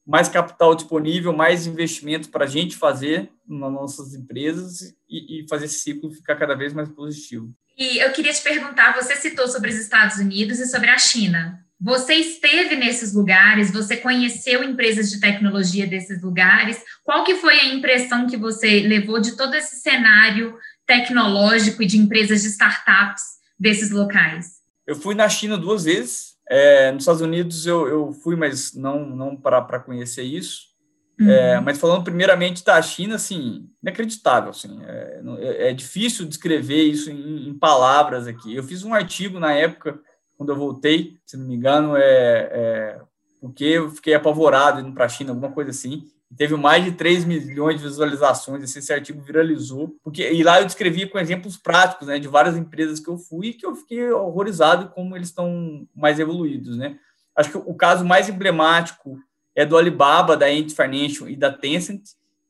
mais 0.06 0.28
capital 0.28 0.76
disponível, 0.76 1.32
mais 1.32 1.66
investimento 1.66 2.30
para 2.30 2.44
a 2.44 2.48
gente 2.48 2.76
fazer 2.76 3.32
nas 3.48 3.72
nossas 3.72 4.14
empresas 4.14 4.94
e, 5.10 5.40
e 5.40 5.48
fazer 5.48 5.66
esse 5.66 5.80
ciclo 5.80 6.12
ficar 6.12 6.36
cada 6.36 6.54
vez 6.54 6.74
mais 6.74 6.90
positivo. 6.90 7.54
E 7.78 8.00
eu 8.00 8.12
queria 8.12 8.34
te 8.34 8.44
perguntar, 8.44 8.94
você 8.94 9.16
citou 9.16 9.48
sobre 9.48 9.70
os 9.70 9.78
Estados 9.78 10.18
Unidos 10.18 10.60
e 10.60 10.66
sobre 10.66 10.90
a 10.90 10.98
China. 10.98 11.66
Você 11.82 12.14
esteve 12.14 12.76
nesses 12.76 13.14
lugares, 13.14 13.72
você 13.72 13.98
conheceu 13.98 14.64
empresas 14.64 15.10
de 15.10 15.20
tecnologia 15.20 15.88
desses 15.88 16.22
lugares. 16.22 16.84
Qual 17.04 17.24
que 17.24 17.36
foi 17.36 17.60
a 17.60 17.74
impressão 17.74 18.28
que 18.28 18.38
você 18.38 18.82
levou 18.82 19.20
de 19.20 19.36
todo 19.36 19.56
esse 19.56 19.78
cenário 19.78 20.56
tecnológico 20.86 21.82
e 21.82 21.88
de 21.88 21.98
empresas 21.98 22.44
de 22.44 22.50
startups 22.50 23.24
desses 23.60 23.90
locais? 23.90 24.62
Eu 24.86 24.96
fui 24.96 25.16
na 25.16 25.28
China 25.28 25.58
duas 25.58 25.86
vezes. 25.86 26.36
É, 26.48 26.92
nos 26.92 27.02
Estados 27.04 27.22
Unidos 27.22 27.66
eu, 27.66 27.88
eu 27.88 28.12
fui, 28.12 28.36
mas 28.36 28.76
não, 28.76 29.04
não 29.04 29.36
para 29.36 29.80
conhecer 29.80 30.24
isso. 30.24 30.72
Uhum. 31.20 31.30
É, 31.30 31.60
mas 31.60 31.80
falando 31.80 32.04
primeiramente 32.04 32.64
da 32.64 32.82
China, 32.82 33.16
assim, 33.16 33.70
inacreditável, 33.82 34.50
assim, 34.50 34.82
é, 34.84 35.22
é, 35.40 35.70
é 35.70 35.74
difícil 35.74 36.26
descrever 36.26 36.84
isso 36.84 37.12
em, 37.12 37.50
em, 37.50 37.54
palavras 37.54 38.28
aqui. 38.28 38.56
Eu 38.56 38.64
fiz 38.64 38.84
um 38.84 38.94
artigo 38.94 39.40
na 39.40 39.54
época, 39.54 40.00
quando 40.42 40.50
eu 40.50 40.56
voltei, 40.56 41.20
se 41.24 41.38
não 41.38 41.46
me 41.46 41.54
engano, 41.54 41.96
é, 41.96 42.02
é 42.02 43.02
porque 43.40 43.64
eu 43.64 43.92
fiquei 43.92 44.16
apavorado 44.16 44.82
indo 44.82 44.92
para 44.92 45.06
a 45.06 45.08
China, 45.08 45.34
alguma 45.34 45.52
coisa 45.52 45.70
assim, 45.70 46.08
teve 46.36 46.56
mais 46.56 46.84
de 46.84 46.94
3 46.94 47.26
milhões 47.26 47.80
de 47.80 47.84
visualizações, 47.88 48.76
esse 48.76 48.92
artigo 48.92 49.22
viralizou, 49.22 49.96
porque 50.04 50.32
e 50.32 50.42
lá 50.42 50.60
eu 50.60 50.66
descrevi 50.66 51.06
com 51.06 51.20
exemplos 51.20 51.58
práticos, 51.58 52.08
né, 52.08 52.18
de 52.18 52.28
várias 52.28 52.58
empresas 52.58 53.00
que 53.00 53.08
eu 53.08 53.20
fui 53.20 53.54
que 53.54 53.64
eu 53.64 53.76
fiquei 53.76 54.10
horrorizado 54.10 54.90
como 54.90 55.16
eles 55.16 55.28
estão 55.28 55.88
mais 55.96 56.20
evoluídos, 56.20 56.76
né? 56.76 56.98
Acho 57.36 57.52
que 57.52 57.58
o 57.58 57.76
caso 57.76 58.04
mais 58.04 58.28
emblemático 58.28 59.20
é 59.56 59.64
do 59.64 59.78
Alibaba, 59.78 60.36
da 60.36 60.48
Ant 60.48 60.72
Financial 60.72 61.30
e 61.30 61.36
da 61.36 61.52
Tencent, 61.52 62.02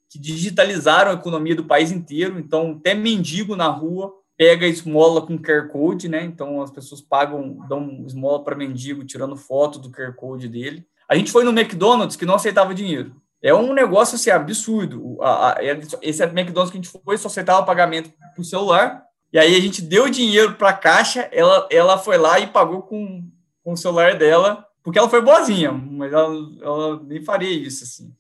que 0.09 0.17
digitalizaram 0.17 1.11
a 1.11 1.15
economia 1.15 1.57
do 1.57 1.65
país 1.65 1.91
inteiro, 1.91 2.39
então 2.39 2.77
até 2.79 2.93
mendigo 2.93 3.53
na 3.53 3.67
rua 3.67 4.13
pega 4.41 4.65
esmola 4.65 5.21
com 5.21 5.37
QR 5.37 5.67
Code, 5.67 6.09
né? 6.09 6.23
Então 6.23 6.63
as 6.63 6.71
pessoas 6.71 6.99
pagam, 6.99 7.59
dão 7.69 8.03
esmola 8.07 8.43
para 8.43 8.55
mendigo 8.55 9.05
tirando 9.05 9.37
foto 9.37 9.77
do 9.77 9.91
QR 9.91 10.15
Code 10.15 10.47
dele. 10.47 10.83
A 11.07 11.15
gente 11.15 11.31
foi 11.31 11.43
no 11.43 11.51
McDonald's 11.51 12.15
que 12.15 12.25
não 12.25 12.33
aceitava 12.33 12.73
dinheiro. 12.73 13.21
É 13.39 13.53
um 13.53 13.71
negócio 13.71 14.15
assim, 14.15 14.31
absurdo. 14.31 15.19
A, 15.21 15.57
esse 16.01 16.23
McDonald's 16.23 16.71
que 16.71 16.79
a 16.79 16.81
gente 16.81 16.89
foi 17.05 17.19
só 17.19 17.27
aceitava 17.27 17.63
pagamento 17.63 18.11
por 18.35 18.43
celular. 18.43 19.03
E 19.31 19.37
aí 19.37 19.55
a 19.55 19.59
gente 19.59 19.79
deu 19.79 20.09
dinheiro 20.09 20.55
para 20.55 20.69
a 20.69 20.73
caixa, 20.73 21.29
ela, 21.31 21.67
ela 21.69 21.99
foi 21.99 22.17
lá 22.17 22.39
e 22.39 22.47
pagou 22.47 22.81
com, 22.81 23.23
com 23.63 23.73
o 23.73 23.77
celular 23.77 24.17
dela, 24.17 24.65
porque 24.81 24.97
ela 24.97 25.07
foi 25.07 25.21
boazinha, 25.21 25.71
mas 25.71 26.11
ela, 26.11 26.35
ela 26.63 27.03
nem 27.03 27.23
faria 27.23 27.53
isso 27.53 27.83
assim. 27.83 28.11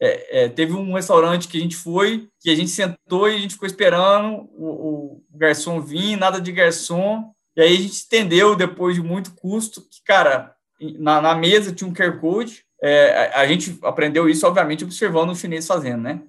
É, 0.00 0.44
é, 0.44 0.48
teve 0.48 0.72
um 0.72 0.94
restaurante 0.94 1.48
que 1.48 1.58
a 1.58 1.60
gente 1.60 1.76
foi, 1.76 2.28
que 2.40 2.50
a 2.50 2.54
gente 2.54 2.70
sentou 2.70 3.28
e 3.28 3.34
a 3.34 3.38
gente 3.38 3.54
ficou 3.54 3.66
esperando 3.66 4.48
o, 4.52 4.66
o 4.66 5.24
garçom 5.34 5.80
vir, 5.80 6.16
nada 6.16 6.40
de 6.40 6.52
garçom. 6.52 7.32
E 7.56 7.60
aí 7.60 7.76
a 7.76 7.80
gente 7.80 8.04
entendeu, 8.04 8.54
depois 8.54 8.94
de 8.94 9.02
muito 9.02 9.34
custo, 9.34 9.82
que, 9.82 10.02
cara, 10.04 10.54
na, 10.98 11.20
na 11.20 11.34
mesa 11.34 11.72
tinha 11.72 11.88
um 11.88 11.92
QR 11.92 12.20
Code, 12.20 12.64
é, 12.80 13.32
a, 13.34 13.40
a, 13.40 13.46
gente 13.46 13.76
aprendeu 13.82 14.28
isso, 14.28 14.46
obviamente, 14.46 14.84
observando 14.84 15.30
o 15.30 15.34
chinês 15.34 15.66
fazendo, 15.66 16.02
né? 16.02 16.22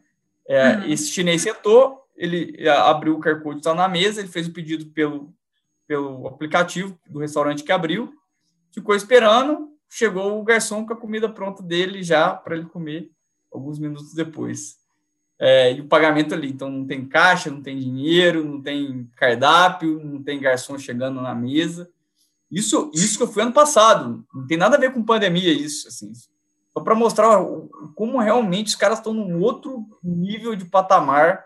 É, 0.47 0.77
uhum. 0.77 0.85
Esse 0.85 1.11
chinês 1.11 1.43
sentou, 1.43 2.01
ele 2.17 2.67
abriu 2.67 3.15
o 3.15 3.21
QR 3.21 3.39
Code, 3.41 3.59
está 3.59 3.75
na 3.75 3.87
mesa, 3.87 4.19
ele 4.19 4.29
fez 4.29 4.47
o 4.47 4.51
pedido 4.51 4.87
pelo, 4.87 5.31
pelo 5.87 6.27
aplicativo 6.27 6.99
do 7.07 7.19
restaurante 7.19 7.63
que 7.63 7.71
abriu, 7.71 8.11
ficou 8.73 8.95
esperando, 8.95 9.69
chegou 9.87 10.39
o 10.39 10.43
garçom 10.43 10.83
com 10.83 10.93
a 10.93 10.97
comida 10.97 11.29
pronta 11.29 11.61
dele 11.61 12.01
já 12.01 12.33
para 12.33 12.55
ele 12.55 12.65
comer 12.65 13.11
alguns 13.51 13.79
minutos 13.79 14.13
depois. 14.13 14.77
É, 15.39 15.73
e 15.73 15.81
o 15.81 15.87
pagamento 15.87 16.33
ali, 16.33 16.49
então 16.49 16.69
não 16.69 16.85
tem 16.85 17.05
caixa, 17.05 17.49
não 17.49 17.61
tem 17.61 17.79
dinheiro, 17.79 18.43
não 18.43 18.61
tem 18.61 19.09
cardápio, 19.15 20.03
não 20.03 20.21
tem 20.21 20.39
garçom 20.39 20.77
chegando 20.77 21.21
na 21.21 21.33
mesa. 21.33 21.89
Isso, 22.51 22.91
isso 22.93 23.17
que 23.17 23.23
eu 23.23 23.27
fui 23.27 23.43
ano 23.43 23.53
passado, 23.53 24.25
não 24.33 24.45
tem 24.47 24.57
nada 24.57 24.75
a 24.75 24.79
ver 24.79 24.91
com 24.91 25.03
pandemia 25.03 25.51
isso, 25.53 25.87
assim 25.87 26.11
para 26.83 26.95
mostrar 26.95 27.39
como 27.95 28.19
realmente 28.19 28.67
os 28.67 28.75
caras 28.75 28.99
estão 28.99 29.13
num 29.13 29.41
outro 29.41 29.85
nível 30.03 30.55
de 30.55 30.65
patamar 30.65 31.45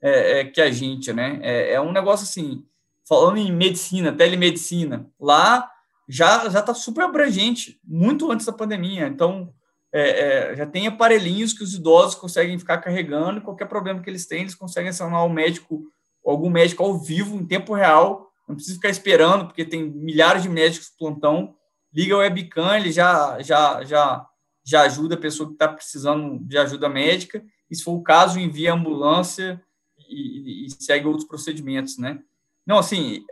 é, 0.00 0.40
é, 0.40 0.44
que 0.44 0.60
a 0.60 0.70
gente, 0.70 1.12
né? 1.12 1.38
É, 1.42 1.74
é, 1.74 1.80
um 1.80 1.92
negócio 1.92 2.24
assim, 2.24 2.64
falando 3.06 3.36
em 3.36 3.52
medicina, 3.52 4.12
telemedicina, 4.12 5.06
lá 5.18 5.70
já 6.08 6.48
já 6.48 6.60
está 6.60 6.74
super 6.74 7.04
abrangente, 7.04 7.78
muito 7.84 8.30
antes 8.30 8.46
da 8.46 8.52
pandemia. 8.52 9.06
Então 9.06 9.52
é, 9.92 10.50
é, 10.52 10.56
já 10.56 10.66
tem 10.66 10.86
aparelhinhos 10.86 11.52
que 11.52 11.64
os 11.64 11.74
idosos 11.74 12.14
conseguem 12.14 12.58
ficar 12.58 12.78
carregando, 12.78 13.40
qualquer 13.40 13.66
problema 13.66 14.00
que 14.00 14.08
eles 14.08 14.26
têm, 14.26 14.42
eles 14.42 14.54
conseguem 14.54 14.90
acionar 14.90 15.24
o 15.24 15.28
médico, 15.28 15.82
algum 16.24 16.50
médico 16.50 16.82
ao 16.82 16.98
vivo, 16.98 17.36
em 17.36 17.46
tempo 17.46 17.74
real, 17.74 18.30
não 18.48 18.54
precisa 18.54 18.76
ficar 18.76 18.88
esperando, 18.88 19.46
porque 19.46 19.64
tem 19.64 19.90
milhares 19.90 20.42
de 20.42 20.48
médicos 20.48 20.92
plantão, 20.98 21.54
liga 21.92 22.16
o 22.16 22.18
webcam, 22.18 22.76
ele 22.76 22.92
já, 22.92 23.40
já, 23.42 23.82
já 23.84 24.26
já 24.64 24.82
ajuda 24.82 25.14
a 25.14 25.18
pessoa 25.18 25.48
que 25.48 25.54
está 25.54 25.68
precisando 25.68 26.38
de 26.44 26.58
ajuda 26.58 26.88
médica, 26.88 27.44
e 27.70 27.74
se 27.74 27.82
for 27.82 27.92
o 27.92 28.02
caso, 28.02 28.38
envia 28.38 28.72
a 28.72 28.74
ambulância 28.74 29.62
e, 30.08 30.66
e, 30.66 30.70
segue 30.70 31.06
outros 31.06 31.26
procedimentos, 31.26 31.98
né? 31.98 32.20
Não, 32.66 32.78
assim, 32.78 33.24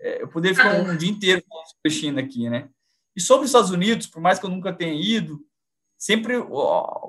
é, 0.00 0.22
eu 0.22 0.28
poderia 0.28 0.56
ficar 0.56 0.80
um 0.80 0.96
dia 0.96 1.10
inteiro 1.10 1.42
falando 1.48 1.66
sobre 1.66 1.90
China 1.90 2.20
aqui, 2.20 2.48
né? 2.48 2.68
E 3.16 3.20
sobre 3.20 3.44
os 3.44 3.50
Estados 3.50 3.70
Unidos, 3.70 4.06
por 4.06 4.20
mais 4.20 4.38
que 4.38 4.46
eu 4.46 4.50
nunca 4.50 4.72
tenha 4.72 4.94
ido, 4.94 5.40
sempre 6.04 6.36
ó, 6.36 7.08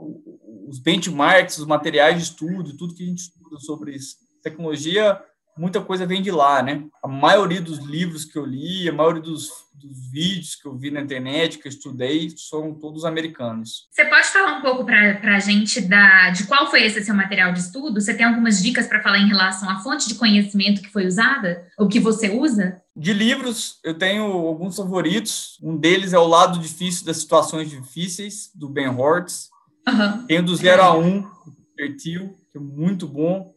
os 0.70 0.80
benchmarks, 0.80 1.58
os 1.58 1.68
materiais 1.68 2.16
de 2.16 2.24
estudo, 2.24 2.78
tudo 2.78 2.96
que 2.96 3.04
a 3.04 3.06
gente 3.06 3.24
estuda 3.24 3.60
sobre 3.60 3.98
tecnologia 4.42 5.22
muita 5.58 5.82
coisa 5.82 6.06
vem 6.06 6.22
de 6.22 6.32
lá, 6.32 6.62
né? 6.62 6.84
A 7.04 7.08
maioria 7.08 7.62
dos 7.62 7.80
livros 7.80 8.26
que 8.26 8.38
eu 8.38 8.46
li, 8.46 8.88
a 8.90 8.94
maioria 8.94 9.22
dos, 9.22 9.50
dos 9.74 10.12
vídeos 10.12 10.56
que 10.56 10.68
eu 10.68 10.78
vi 10.78 10.92
na 10.92 11.02
internet, 11.02 11.58
que 11.58 11.68
eu 11.68 11.72
estudei, 11.72 12.30
são 12.36 12.74
todos 12.74 13.06
americanos. 13.06 13.88
Você 13.92 14.06
pode 14.06 14.28
falar 14.28 14.58
um 14.58 14.62
pouco 14.62 14.86
para 14.86 15.36
a 15.36 15.40
gente 15.40 15.82
da, 15.82 16.30
de 16.32 16.46
qual 16.46 16.70
foi 16.70 16.84
esse 16.84 17.04
seu 17.04 17.16
material 17.16 17.54
de 17.54 17.60
estudo? 17.60 18.02
Você 18.02 18.14
tem 18.14 18.26
algumas 18.26 18.62
dicas 18.62 18.88
para 18.88 19.02
falar 19.02 19.20
em 19.20 19.28
relação 19.28 19.70
à 19.70 19.80
fonte 19.80 20.08
de 20.08 20.16
conhecimento 20.16 20.82
que 20.82 20.92
foi 20.92 21.06
usada? 21.06 21.68
Ou 21.78 21.88
que 21.88 22.00
você 22.00 22.30
usa? 22.30 22.82
De 22.96 23.14
livros, 23.14 23.80
eu 23.84 23.94
tenho 23.94 24.24
alguns 24.24 24.76
favoritos. 24.76 25.58
Um 25.62 25.78
deles 25.78 26.14
é 26.14 26.20
O 26.20 26.28
Lado 26.28 26.60
Difícil 26.60 27.06
das 27.06 27.18
Situações 27.18 27.70
Difíceis, 27.70 28.50
do 28.54 28.70
Ben 28.70 28.88
Hortz. 28.88 29.50
Uhum. 29.88 30.26
Tem 30.26 30.40
o 30.40 30.44
do 30.44 30.56
Zero 30.56 30.82
a 30.82 30.98
Um, 30.98 31.22
do 31.22 31.96
que 31.96 32.58
é 32.58 32.60
muito 32.60 33.08
bom. 33.08 33.55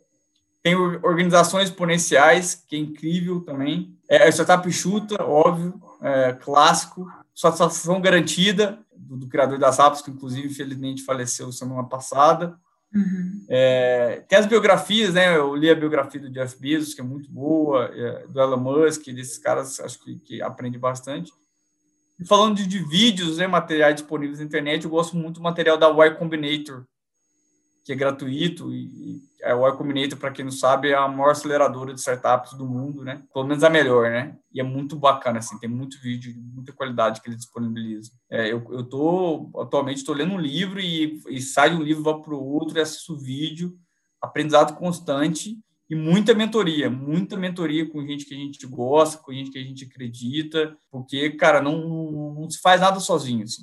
Tem 0.69 0.77
organizações 0.77 1.71
exponenciais, 1.71 2.63
que 2.69 2.77
é 2.77 2.79
incrível 2.79 3.41
também. 3.41 3.97
É, 4.07 4.29
startup 4.29 4.71
chuta, 4.71 5.25
óbvio, 5.25 5.81
é, 6.03 6.35
clássico. 6.35 7.11
Satisfação 7.35 8.03
garantida, 8.03 8.79
do, 8.95 9.17
do, 9.17 9.29
criador 9.29 9.59
das 9.59 9.79
apps, 9.79 10.03
que 10.03 10.11
inclusive, 10.11 10.47
infelizmente, 10.47 11.03
faleceu 11.05 11.51
semana 11.51 11.85
passada. 11.85 12.55
Uhum. 12.95 13.47
É, 13.49 14.23
tem 14.29 14.39
as 14.39 14.45
biografias, 14.45 15.15
né? 15.15 15.39
Eu 15.39 15.57
li 15.57 15.71
a 15.71 15.75
biografia 15.75 16.21
do 16.21 16.31
Jeff 16.31 16.61
Bezos, 16.61 16.93
que 16.93 17.01
é 17.01 17.05
muito 17.05 17.31
boa, 17.31 17.87
é, 17.87 18.27
do 18.27 18.39
Elon 18.39 18.59
Musk, 18.59 19.07
desses 19.07 19.39
caras, 19.39 19.81
acho 19.81 20.05
que, 20.05 20.19
que 20.19 20.43
aprende 20.43 20.77
bastante. 20.77 21.33
E 22.21 22.27
falando 22.27 22.57
de, 22.57 22.67
de 22.67 22.79
vídeos, 22.81 23.39
né, 23.39 23.47
materiais 23.47 23.95
disponíveis 23.95 24.39
na 24.39 24.45
internet, 24.45 24.85
eu 24.85 24.91
gosto 24.91 25.17
muito 25.17 25.37
do 25.37 25.43
material 25.43 25.79
da 25.79 25.89
Y 25.89 26.15
Combinator, 26.17 26.85
que 27.89 27.93
é 27.93 27.97
gratuito 27.97 28.71
e, 28.71 29.19
é, 29.41 29.55
o 29.55 29.67
Y 29.67 29.77
Combinator, 29.79 30.19
para 30.19 30.31
quem 30.31 30.45
não 30.45 30.53
sabe, 30.53 30.91
é 30.91 30.95
a 30.95 31.09
maior 31.09 31.31
aceleradora 31.31 31.95
de 31.95 32.01
startups 32.01 32.53
do 32.53 32.67
mundo, 32.67 33.03
né? 33.03 33.23
Pelo 33.33 33.47
menos 33.47 33.65
a 33.65 33.71
melhor, 33.71 34.11
né? 34.11 34.37
E 34.53 34.61
é 34.61 34.63
muito 34.63 34.95
bacana, 34.95 35.39
assim, 35.39 35.59
tem 35.59 35.71
muito 35.71 35.99
vídeo 36.03 36.31
de 36.31 36.39
muita 36.39 36.71
qualidade 36.71 37.23
que 37.23 37.31
ele 37.31 37.37
disponibiliza. 37.37 38.13
É, 38.31 38.53
eu, 38.53 38.63
eu 38.73 38.85
tô, 38.85 39.51
atualmente, 39.57 39.99
estou 39.99 40.15
lendo 40.15 40.35
um 40.35 40.39
livro 40.39 40.79
e, 40.79 41.19
e 41.31 41.41
sai 41.41 41.71
de 41.71 41.77
um 41.77 41.83
livro, 41.83 42.03
vai 42.03 42.21
para 42.21 42.35
o 42.35 42.45
outro 42.45 42.77
e 42.77 42.83
assisto 42.83 43.17
vídeo, 43.17 43.75
aprendizado 44.21 44.77
constante 44.77 45.57
e 45.89 45.95
muita 45.95 46.35
mentoria, 46.35 46.91
muita 46.91 47.39
mentoria 47.39 47.89
com 47.89 48.07
gente 48.07 48.27
que 48.27 48.35
a 48.35 48.39
gente 48.39 48.67
gosta, 48.67 49.17
com 49.17 49.33
gente 49.33 49.51
que 49.51 49.59
a 49.59 49.65
gente 49.65 49.87
acredita, 49.87 50.77
porque, 50.91 51.31
cara, 51.31 51.63
não, 51.63 52.35
não 52.35 52.51
se 52.51 52.61
faz 52.61 52.83
nada 52.83 53.01
sozinho, 53.01 53.45
assim. 53.45 53.63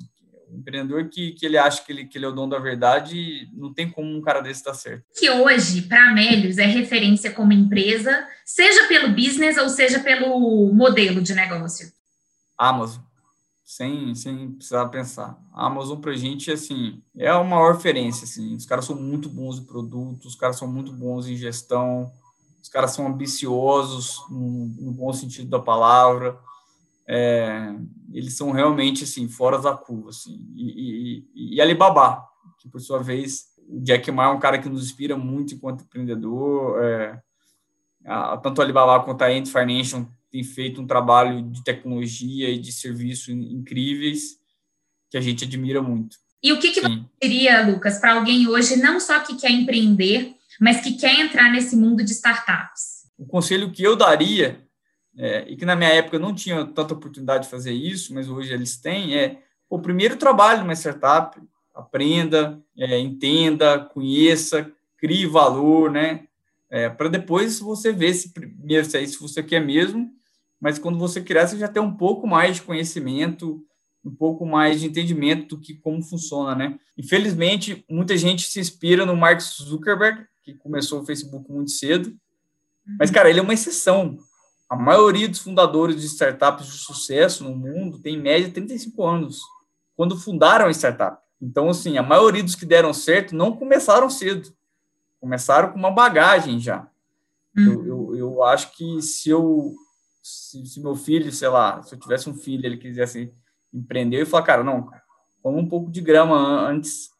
Empreendedor 0.56 1.08
que, 1.08 1.32
que 1.32 1.46
ele 1.46 1.58
acha 1.58 1.82
que 1.82 1.92
ele, 1.92 2.04
que 2.06 2.18
ele 2.18 2.24
é 2.24 2.28
o 2.28 2.32
dono 2.32 2.50
da 2.50 2.58
verdade, 2.58 3.48
não 3.52 3.72
tem 3.72 3.90
como 3.90 4.10
um 4.10 4.20
cara 4.20 4.40
desse 4.40 4.64
dar 4.64 4.74
certo. 4.74 5.04
Que 5.16 5.30
hoje, 5.30 5.82
para 5.82 6.02
a 6.02 6.10
Amélios, 6.10 6.58
é 6.58 6.66
referência 6.66 7.30
como 7.30 7.52
empresa, 7.52 8.26
seja 8.44 8.88
pelo 8.88 9.10
business 9.10 9.56
ou 9.56 9.68
seja 9.68 10.00
pelo 10.00 10.72
modelo 10.72 11.20
de 11.20 11.34
negócio? 11.34 11.90
Amazon 12.58 13.06
sem, 13.66 14.14
sem 14.14 14.52
precisar 14.52 14.86
pensar. 14.88 15.36
A 15.52 15.66
Amazon 15.66 15.98
pra 15.98 16.14
gente, 16.14 16.52
assim, 16.52 17.02
é 17.16 17.28
a 17.28 17.42
maior 17.42 17.74
referência, 17.74 18.24
assim. 18.24 18.54
Os 18.54 18.64
caras 18.64 18.84
são 18.84 18.94
muito 18.94 19.28
bons 19.28 19.58
em 19.58 19.64
produtos, 19.64 20.24
os 20.24 20.36
caras 20.36 20.56
são 20.56 20.68
muito 20.68 20.92
bons 20.92 21.26
em 21.26 21.36
gestão, 21.36 22.12
os 22.62 22.68
caras 22.68 22.92
são 22.92 23.08
ambiciosos, 23.08 24.22
no, 24.30 24.66
no 24.80 24.92
bom 24.92 25.12
sentido 25.12 25.50
da 25.50 25.58
palavra. 25.58 26.38
É, 27.08 27.74
eles 28.12 28.36
são 28.36 28.50
realmente, 28.50 29.04
assim, 29.04 29.28
fora 29.28 29.58
da 29.58 29.76
curva, 29.76 30.10
assim. 30.10 30.44
E, 30.54 31.24
e, 31.34 31.56
e 31.56 31.60
Alibaba, 31.60 32.22
que, 32.60 32.68
por 32.68 32.80
sua 32.80 33.02
vez, 33.02 33.46
o 33.68 33.80
Jack 33.80 34.10
Ma 34.10 34.24
é 34.24 34.28
um 34.28 34.40
cara 34.40 34.58
que 34.58 34.68
nos 34.68 34.84
inspira 34.84 35.16
muito 35.16 35.54
enquanto 35.54 35.84
empreendedor. 35.84 36.82
É, 36.82 37.20
a, 38.04 38.36
tanto 38.38 38.60
a 38.60 38.64
Alibaba 38.64 39.04
quanto 39.04 39.22
a 39.22 39.28
Ant 39.28 39.46
Financial 39.46 40.06
tem 40.30 40.42
feito 40.42 40.80
um 40.80 40.86
trabalho 40.86 41.42
de 41.42 41.62
tecnologia 41.62 42.50
e 42.50 42.58
de 42.58 42.72
serviço 42.72 43.30
incríveis 43.32 44.36
que 45.10 45.16
a 45.16 45.20
gente 45.20 45.44
admira 45.44 45.80
muito. 45.80 46.16
E 46.42 46.52
o 46.52 46.58
que, 46.58 46.70
que 46.70 46.80
você 46.80 47.00
diria, 47.22 47.66
Lucas, 47.66 47.98
para 47.98 48.14
alguém 48.14 48.46
hoje 48.48 48.76
não 48.76 49.00
só 49.00 49.20
que 49.20 49.36
quer 49.36 49.50
empreender, 49.50 50.34
mas 50.60 50.80
que 50.80 50.96
quer 50.96 51.18
entrar 51.20 51.50
nesse 51.50 51.76
mundo 51.76 52.04
de 52.04 52.12
startups? 52.12 53.06
O 53.18 53.26
conselho 53.26 53.72
que 53.72 53.82
eu 53.82 53.96
daria, 53.96 54.65
é, 55.16 55.48
e 55.48 55.56
que 55.56 55.64
na 55.64 55.76
minha 55.76 55.90
época 55.90 56.18
não 56.18 56.34
tinha 56.34 56.64
tanta 56.66 56.94
oportunidade 56.94 57.44
de 57.44 57.50
fazer 57.50 57.72
isso, 57.72 58.14
mas 58.14 58.28
hoje 58.28 58.52
eles 58.52 58.76
têm, 58.76 59.16
é 59.16 59.42
o 59.68 59.78
primeiro 59.78 60.16
trabalho 60.16 60.60
numa 60.60 60.74
startup, 60.74 61.40
aprenda, 61.74 62.60
é, 62.76 62.98
entenda, 62.98 63.78
conheça, 63.78 64.70
crie 64.96 65.26
valor, 65.26 65.90
né? 65.90 66.26
É, 66.68 66.88
para 66.88 67.08
depois 67.08 67.60
você 67.60 67.92
ver 67.92 68.12
se 68.14 68.32
primeiro 68.32 68.84
se 68.84 68.98
é 68.98 69.02
isso 69.02 69.18
que 69.18 69.22
você 69.22 69.42
quer 69.42 69.60
mesmo 69.60 70.16
mas 70.60 70.78
quando 70.78 70.98
você 70.98 71.20
criar, 71.20 71.46
você 71.46 71.58
já 71.58 71.68
tem 71.68 71.82
um 71.82 71.94
pouco 71.94 72.26
mais 72.26 72.56
de 72.56 72.62
conhecimento, 72.62 73.64
um 74.04 74.14
pouco 74.14 74.46
mais 74.46 74.80
de 74.80 74.86
entendimento 74.86 75.56
do 75.56 75.60
que 75.60 75.74
como 75.74 76.02
funciona, 76.02 76.54
né? 76.54 76.78
Infelizmente, 76.96 77.84
muita 77.88 78.16
gente 78.16 78.48
se 78.48 78.60
inspira 78.60 79.04
no 79.04 79.16
Mark 79.16 79.40
Zuckerberg, 79.40 80.24
que 80.42 80.54
começou 80.54 81.00
o 81.00 81.06
Facebook 81.06 81.50
muito 81.50 81.72
cedo, 81.72 82.16
mas, 82.98 83.10
cara, 83.10 83.28
ele 83.28 83.40
é 83.40 83.42
uma 83.42 83.54
exceção. 83.54 84.16
A 84.68 84.76
maioria 84.76 85.28
dos 85.28 85.38
fundadores 85.38 86.00
de 86.00 86.06
startups 86.06 86.66
de 86.66 86.78
sucesso 86.78 87.44
no 87.44 87.54
mundo 87.54 87.98
tem 87.98 88.16
em 88.16 88.20
média 88.20 88.50
35 88.50 89.04
anos, 89.04 89.40
quando 89.96 90.18
fundaram 90.18 90.66
a 90.66 90.70
startup. 90.70 91.22
Então, 91.40 91.68
assim, 91.68 91.98
a 91.98 92.02
maioria 92.02 92.42
dos 92.42 92.54
que 92.54 92.66
deram 92.66 92.92
certo 92.92 93.34
não 93.34 93.56
começaram 93.56 94.10
cedo, 94.10 94.52
começaram 95.20 95.70
com 95.72 95.78
uma 95.78 95.90
bagagem 95.90 96.58
já. 96.58 96.88
Uhum. 97.56 97.64
Eu, 97.64 97.86
eu, 97.86 98.16
eu 98.16 98.42
acho 98.42 98.72
que 98.72 99.00
se 99.00 99.30
eu 99.30 99.74
se, 100.22 100.66
se, 100.66 100.80
meu 100.80 100.96
filho, 100.96 101.30
sei 101.30 101.48
lá, 101.48 101.80
se 101.82 101.94
eu 101.94 101.98
tivesse 102.00 102.28
um 102.28 102.34
filho 102.34 102.66
ele 102.66 102.76
quisesse 102.76 103.32
empreender, 103.72 104.16
eu 104.16 104.20
ia 104.20 104.26
falar, 104.26 104.42
cara, 104.42 104.64
não, 104.64 104.90
come 105.40 105.60
um 105.60 105.68
pouco 105.68 105.88
de 105.88 106.00
grama 106.00 106.36
antes, 106.68 107.10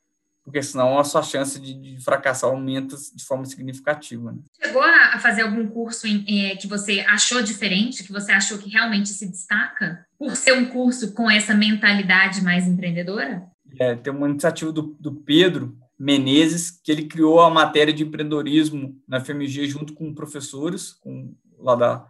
porque 0.46 0.62
senão 0.62 0.96
a 0.96 1.02
sua 1.02 1.24
chance 1.24 1.59
de, 1.59 1.74
de 1.74 2.04
fracassar 2.04 2.48
aumenta 2.48 2.94
de 2.96 3.24
forma 3.24 3.44
significativa. 3.44 4.30
Né? 4.30 4.38
Chegou 4.62 4.80
a 4.80 5.18
fazer 5.18 5.42
algum 5.42 5.66
curso 5.66 6.06
em, 6.06 6.46
é, 6.46 6.54
que 6.54 6.68
você 6.68 7.00
achou 7.00 7.42
diferente, 7.42 8.04
que 8.04 8.12
você 8.12 8.30
achou 8.30 8.56
que 8.56 8.70
realmente 8.70 9.09
se 9.09 9.26
destaca, 9.26 10.06
por 10.16 10.37
ser 10.37 10.52
um 10.52 10.66
curso 10.66 11.12
com 11.12 11.28
essa 11.28 11.52
mentalidade 11.52 12.44
mais 12.44 12.64
empreendedora? 12.64 13.44
É, 13.76 13.96
tem 13.96 14.12
uma 14.12 14.28
iniciativa 14.30 14.70
do, 14.70 14.96
do 15.00 15.12
Pedro, 15.12 15.76
Menezes, 15.98 16.70
que 16.70 16.92
ele 16.92 17.06
criou 17.06 17.40
a 17.40 17.50
matéria 17.50 17.92
de 17.92 18.04
empreendedorismo 18.04 18.96
na 19.09 19.18
FMG 19.18 19.66
junto 19.66 19.94
com 19.94 20.14
professores, 20.14 20.92
com, 20.92 21.35
lá 21.59 21.74
da, 21.74 22.06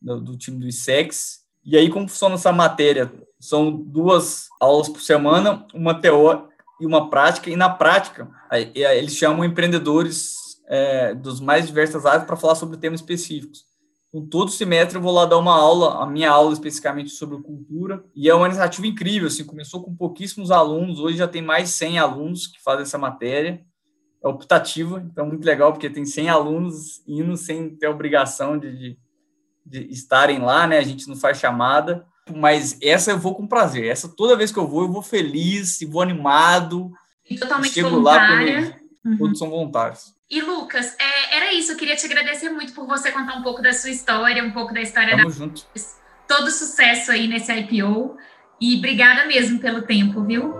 do, 0.00 0.22
do 0.22 0.38
time 0.38 0.58
do 0.58 0.66
ISEX. 0.66 1.40
E 1.62 1.76
aí, 1.76 1.90
como 1.90 2.08
funciona 2.08 2.36
essa 2.36 2.50
matéria? 2.50 3.12
São 3.38 3.70
duas 3.70 4.48
aulas 4.58 4.88
por 4.88 5.02
semana, 5.02 5.66
uma 5.74 5.92
teórica 5.92 6.48
e 6.80 6.86
uma 6.86 7.10
prática, 7.10 7.50
e 7.50 7.56
na 7.56 7.68
prática, 7.68 8.30
eles 8.74 9.14
chamam 9.14 9.44
empreendedores 9.44 10.36
é, 10.66 11.14
dos 11.14 11.40
mais 11.40 11.66
diversas 11.66 12.06
áreas 12.06 12.24
para 12.24 12.36
falar 12.36 12.54
sobre 12.54 12.76
temas 12.76 13.00
específicos. 13.00 13.66
Então, 14.08 14.26
todo 14.26 14.50
semestre 14.50 14.96
eu 14.96 15.02
vou 15.02 15.12
lá 15.12 15.26
dar 15.26 15.38
uma 15.38 15.54
aula, 15.54 16.02
a 16.02 16.06
minha 16.06 16.30
aula 16.30 16.52
especificamente 16.52 17.10
sobre 17.10 17.42
cultura, 17.42 18.02
e 18.14 18.28
é 18.28 18.34
uma 18.34 18.46
iniciativa 18.46 18.86
incrível, 18.86 19.28
assim, 19.28 19.44
começou 19.44 19.82
com 19.82 19.94
pouquíssimos 19.94 20.50
alunos, 20.50 20.98
hoje 20.98 21.18
já 21.18 21.28
tem 21.28 21.42
mais 21.42 21.64
de 21.64 21.74
100 21.74 21.98
alunos 21.98 22.46
que 22.46 22.62
fazem 22.62 22.82
essa 22.82 22.96
matéria, 22.96 23.60
é 24.22 24.28
optativa, 24.28 25.04
então 25.10 25.26
muito 25.26 25.44
legal, 25.44 25.72
porque 25.72 25.90
tem 25.90 26.04
100 26.04 26.28
alunos 26.28 27.02
indo 27.06 27.36
sem 27.36 27.76
ter 27.76 27.86
obrigação 27.86 28.58
de, 28.58 28.76
de 28.76 28.98
de 29.68 29.86
estarem 29.90 30.40
lá, 30.40 30.66
né? 30.66 30.78
A 30.78 30.82
gente 30.82 31.06
não 31.08 31.16
faz 31.16 31.38
chamada, 31.38 32.06
mas 32.36 32.78
essa 32.82 33.10
eu 33.10 33.18
vou 33.18 33.34
com 33.34 33.46
prazer. 33.46 33.86
Essa 33.86 34.08
toda 34.08 34.36
vez 34.36 34.50
que 34.50 34.58
eu 34.58 34.66
vou, 34.66 34.82
eu 34.82 34.92
vou 34.92 35.02
feliz 35.02 35.80
e 35.80 35.86
vou 35.86 36.02
animado. 36.02 36.90
E 37.28 37.36
totalmente 37.38 37.72
chego 37.72 37.90
voluntária. 37.90 38.60
Lá 38.60 38.76
uhum. 39.04 39.18
Todos 39.18 39.38
são 39.38 39.50
voluntários. 39.50 40.14
E 40.30 40.42
Lucas, 40.42 40.94
é, 40.98 41.36
era 41.36 41.54
isso. 41.54 41.72
Eu 41.72 41.76
queria 41.76 41.96
te 41.96 42.04
agradecer 42.06 42.50
muito 42.50 42.72
por 42.72 42.86
você 42.86 43.10
contar 43.10 43.36
um 43.36 43.42
pouco 43.42 43.62
da 43.62 43.72
sua 43.72 43.90
história, 43.90 44.44
um 44.44 44.52
pouco 44.52 44.74
da 44.74 44.80
história 44.80 45.16
Tamo 45.16 45.30
da. 45.30 45.34
Junto. 45.34 45.66
Todo 46.26 46.50
sucesso 46.50 47.10
aí 47.10 47.26
nesse 47.26 47.52
IPO. 47.52 48.16
E 48.60 48.76
obrigada 48.76 49.26
mesmo 49.26 49.58
pelo 49.58 49.82
tempo, 49.82 50.22
viu? 50.24 50.52